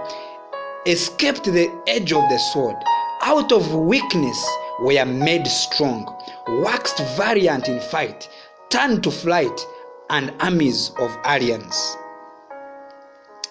[0.85, 2.75] escaped the edge of the sword.
[3.21, 4.45] Out of weakness
[4.81, 6.13] were made strong,
[6.47, 8.27] waxed valiant in fight,
[8.69, 9.65] turned to flight,
[10.09, 11.97] and armies of aliens.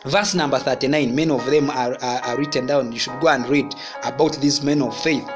[0.05, 2.93] Verse number 39, many of them are, are, are written down.
[2.93, 5.29] You should go and read about these men of faith.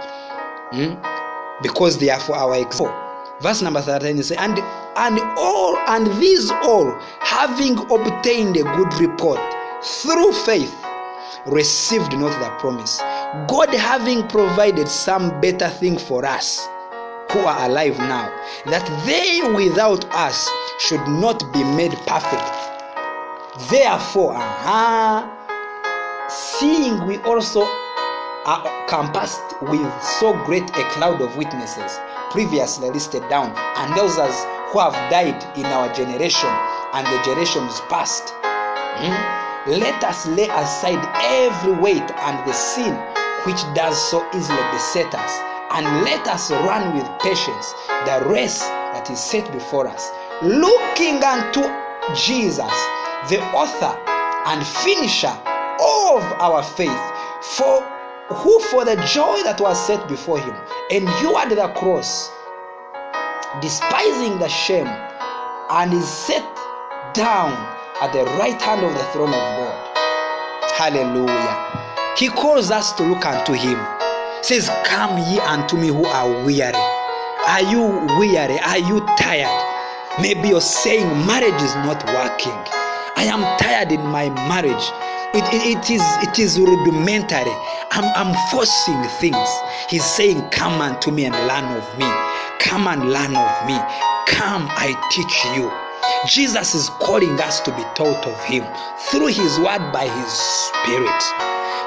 [0.72, 1.15] Hmm?
[1.62, 2.94] Because they are for our example.
[3.40, 4.58] Verse number 13 says, and
[4.96, 6.90] and all and these all
[7.20, 9.40] having obtained a good report
[9.82, 10.74] through faith
[11.46, 12.98] received not the promise.
[13.46, 16.66] God having provided some better thing for us
[17.30, 18.30] who are alive now,
[18.66, 20.48] that they without us
[20.78, 22.66] should not be made perfect.
[23.70, 27.66] Therefore, uh-huh, seeing we also
[28.86, 31.98] compassed with so great a cloud of witnesses
[32.30, 34.14] previously listed down, and those
[34.70, 36.48] who have died in our generation
[36.94, 38.34] and the generations past.
[39.02, 42.94] hmm, Let us lay aside every weight and the sin
[43.46, 45.40] which does so easily beset us,
[45.72, 47.74] and let us run with patience
[48.06, 50.10] the race that is set before us,
[50.42, 51.62] looking unto
[52.14, 52.74] Jesus,
[53.28, 53.98] the author
[54.46, 55.34] and finisher
[55.82, 57.02] of our faith,
[57.42, 57.82] for
[58.28, 60.54] who for the joy that was set before him
[60.90, 62.30] endured the cross,
[63.60, 64.86] despising the shame,
[65.70, 66.42] and is set
[67.14, 67.52] down
[68.02, 69.96] at the right hand of the throne of God.
[70.76, 72.14] Hallelujah.
[72.16, 73.78] He calls us to look unto him.
[74.42, 76.74] Says, Come ye unto me who are weary.
[77.46, 77.80] Are you
[78.18, 78.58] weary?
[78.60, 79.62] Are you tired?
[80.20, 82.56] Maybe you're saying marriage is not working.
[83.16, 84.90] I am tired in my marriage.
[85.36, 87.52] It, it, it is it is rudimentary.
[87.90, 89.48] I'm, I'm forcing things.
[89.90, 92.08] He's saying, Come unto me and learn of me.
[92.58, 93.76] Come and learn of me.
[94.26, 95.68] Come, I teach you.
[96.26, 98.64] Jesus is calling us to be taught of him
[99.10, 101.22] through his word by his spirit.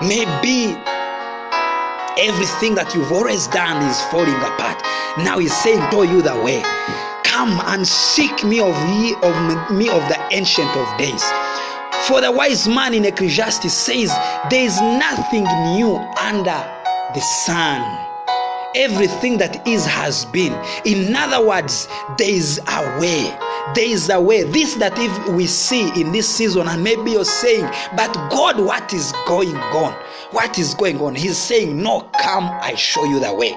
[0.06, 0.78] Maybe
[2.22, 4.78] everything that you've always done is falling apart.
[5.26, 6.62] Now he's saying, Show you the way.
[7.24, 9.34] Come and seek me of ye of
[9.72, 11.24] me of the ancient of days.
[12.08, 14.10] For the wise man in Ecclesiastes says,
[14.50, 15.44] There is nothing
[15.76, 16.64] new under
[17.14, 17.82] the sun.
[18.76, 20.54] Everything that is has been.
[20.86, 21.88] In other words,
[22.18, 23.36] there is a way.
[23.76, 24.44] There is a way.
[24.44, 28.94] This that if we see in this season, and maybe you're saying, But God, what
[28.94, 29.94] is going on?
[30.32, 31.16] What is going on?
[31.16, 33.56] He's saying, No, come, I show you the way.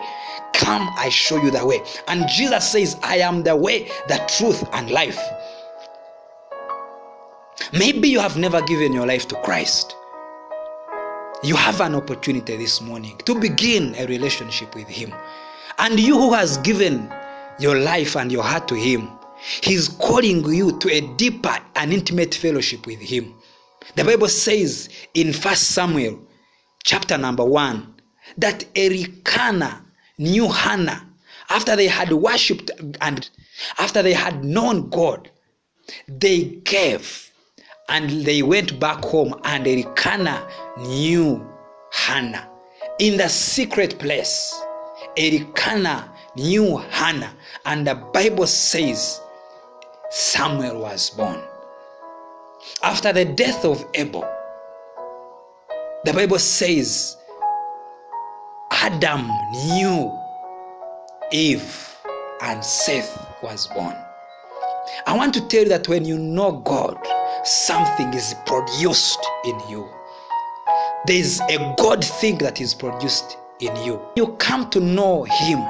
[0.52, 1.82] Come, I show you the way.
[2.08, 5.20] And Jesus says, I am the way, the truth, and life.
[7.72, 9.96] Maybe you have never given your life to Christ.
[11.42, 15.12] You have an opportunity this morning to begin a relationship with Him.
[15.78, 17.12] And you who has given
[17.58, 19.10] your life and your heart to Him,
[19.62, 23.34] He's calling you to a deeper and intimate fellowship with Him.
[23.96, 26.20] The Bible says in First Samuel
[26.84, 27.94] chapter number 1
[28.38, 29.82] that Erikana
[30.18, 31.08] knew Hannah
[31.50, 33.28] after they had worshipped and
[33.78, 35.30] after they had known God.
[36.06, 37.31] They gave
[37.88, 41.46] and they went back home and Elkanah knew
[41.90, 42.48] Hannah
[42.98, 44.54] in the secret place.
[45.16, 47.34] Elkanah knew Hannah
[47.66, 49.20] and the Bible says
[50.10, 51.40] Samuel was born.
[52.82, 54.28] After the death of Abel,
[56.04, 57.16] the Bible says
[58.70, 60.18] Adam knew
[61.32, 61.96] Eve
[62.42, 63.94] and Seth was born.
[65.06, 66.96] I want to tell you that when you know God,
[67.44, 69.88] something is produced in you.
[71.06, 74.00] There is a God thing that is produced in you.
[74.16, 75.60] You come to know Him,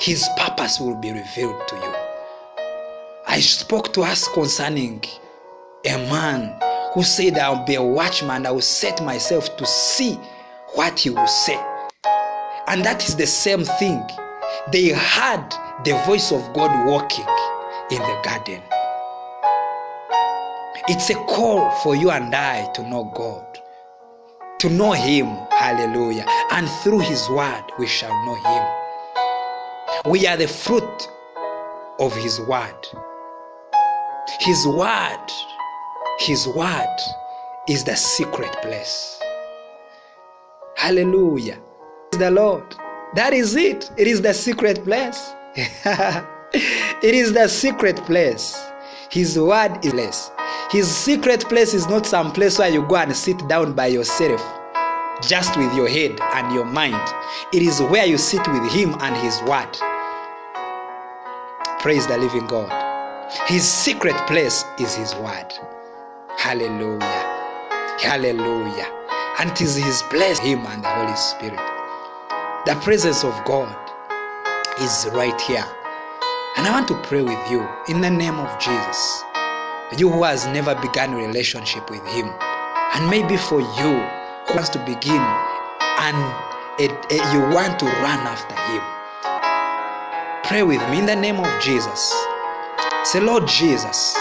[0.00, 1.94] His purpose will be revealed to you.
[3.26, 5.04] I spoke to us concerning
[5.84, 6.60] a man
[6.92, 10.14] who said, I'll be a watchman, I will set myself to see
[10.74, 11.58] what he will say.
[12.66, 14.02] And that is the same thing.
[14.72, 15.48] They heard
[15.84, 17.26] the voice of God walking
[17.90, 18.62] in the garden.
[20.92, 23.60] It's a call for you and I to know God,
[24.58, 25.26] to know Him.
[25.52, 26.26] Hallelujah.
[26.50, 30.10] And through His word, we shall know Him.
[30.10, 31.08] We are the fruit
[32.00, 32.88] of His word.
[34.40, 35.26] His word,
[36.18, 36.96] His word
[37.68, 39.16] is the secret place.
[40.74, 41.60] Hallelujah.
[42.10, 42.74] The Lord.
[43.14, 43.88] That is it.
[43.96, 45.34] It is the secret place.
[45.54, 48.60] it is the secret place.
[49.08, 50.30] His word is place.
[50.70, 54.40] His secret place is not some place where you go and sit down by yourself,
[55.20, 57.00] just with your head and your mind.
[57.52, 59.76] It is where you sit with Him and His Word.
[61.80, 62.70] Praise the living God.
[63.46, 65.52] His secret place is His Word.
[66.36, 67.00] Hallelujah.
[68.00, 68.86] Hallelujah.
[69.38, 71.60] And it is His place, Him and the Holy Spirit.
[72.66, 73.74] The presence of God
[74.80, 75.64] is right here.
[76.56, 79.24] And I want to pray with you in the name of Jesus.
[79.98, 82.30] You who has never begun a relationship with Him,
[82.94, 83.92] and maybe for you
[84.46, 85.20] who wants to begin
[86.00, 86.16] and
[86.80, 88.82] it, it, you want to run after Him,
[90.48, 92.14] pray with me in the name of Jesus.
[93.04, 94.16] Say, Lord Jesus,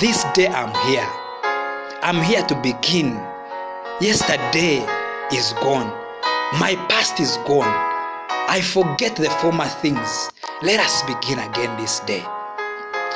[0.00, 1.08] this day I'm here.
[2.02, 3.14] I'm here to begin.
[4.00, 4.86] Yesterday
[5.32, 5.90] is gone.
[6.58, 7.74] My past is gone.
[8.48, 10.30] I forget the former things.
[10.62, 12.24] Let us begin again this day.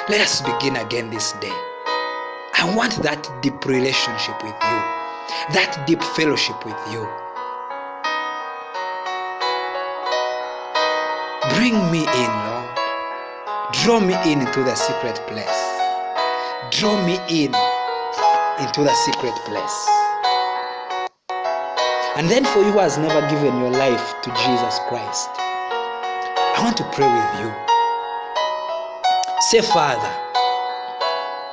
[0.09, 1.76] Let us begin again this day.
[2.59, 4.79] I want that deep relationship with you,
[5.53, 7.05] that deep fellowship with you.
[11.53, 12.73] Bring me in, Lord.
[13.85, 15.61] Draw me in into the secret place.
[16.73, 17.53] Draw me in
[18.65, 19.79] into the secret place.
[22.17, 26.79] And then, for you who has never given your life to Jesus Christ, I want
[26.79, 27.53] to pray with you.
[29.43, 30.26] Say, Father,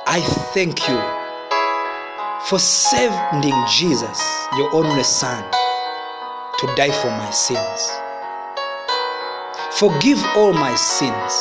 [0.06, 0.20] I
[0.52, 1.00] thank you
[2.46, 4.20] for sending Jesus,
[4.54, 5.42] your only Son,
[6.58, 7.90] to die for my sins.
[9.78, 11.32] Forgive all my sins.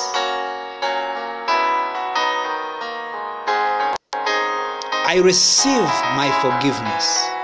[5.05, 7.42] I receive my forgiveness.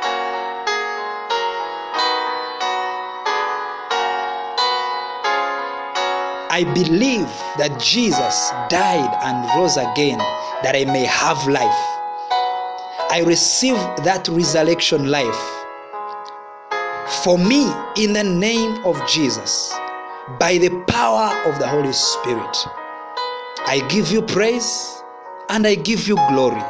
[6.51, 7.27] I believe
[7.59, 10.17] that Jesus died and rose again
[10.63, 11.81] that I may have life.
[13.11, 15.39] I receive that resurrection life
[17.23, 19.71] for me in the name of Jesus
[20.39, 22.57] by the power of the Holy Spirit.
[23.67, 25.03] I give you praise
[25.49, 26.63] and I give you glory.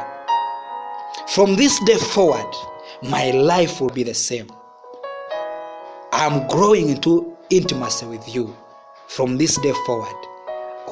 [1.28, 2.54] From this day forward,
[3.02, 4.50] my life will be the same.
[6.12, 8.54] I'm growing into intimacy with you
[9.10, 10.14] from this day forward.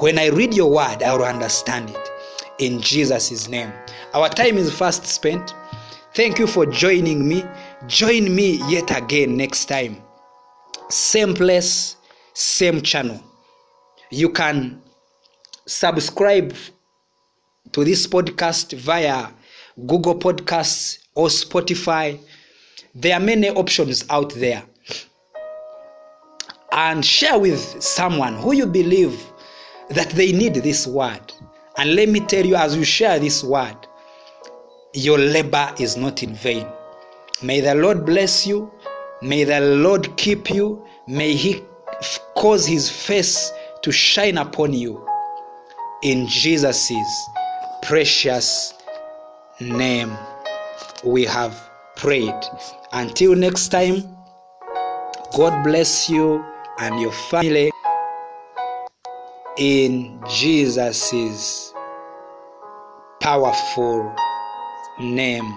[0.01, 2.11] When I read your word, I will understand it.
[2.59, 3.73] In Jesus' name.
[4.13, 5.55] Our time is fast spent.
[6.15, 7.45] Thank you for joining me.
[7.87, 10.03] Join me yet again next time.
[10.89, 11.95] Same place,
[12.35, 13.23] same channel.
[14.11, 14.83] You can
[15.67, 16.55] subscribe
[17.73, 19.29] to this podcast via
[19.87, 22.19] Google Podcasts or Spotify.
[22.97, 24.65] There are many options out there.
[26.79, 29.21] And share with someone who you believe
[29.89, 31.33] that they need this word.
[31.77, 33.77] And let me tell you, as you share this word,
[34.95, 36.69] your labor is not in vain.
[37.43, 38.71] May the Lord bless you.
[39.23, 40.87] May the Lord keep you.
[41.09, 41.65] May He
[42.37, 43.51] cause His face
[43.83, 45.05] to shine upon you.
[46.05, 46.93] In Jesus'
[47.83, 48.73] precious
[49.59, 50.17] name,
[51.03, 51.61] we have
[51.97, 52.41] prayed.
[52.93, 54.17] Until next time,
[55.35, 56.45] God bless you
[56.81, 57.71] and your family
[59.59, 61.75] in Jesus'
[63.21, 64.15] powerful
[65.01, 65.53] name.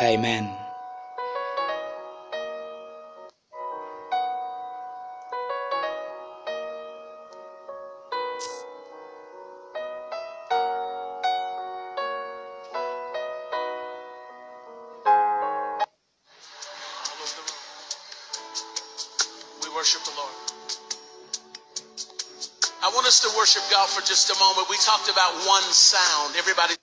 [0.00, 0.65] Amen.
[23.96, 24.68] For just a moment.
[24.68, 26.36] We talked about one sound.
[26.36, 26.75] Everybody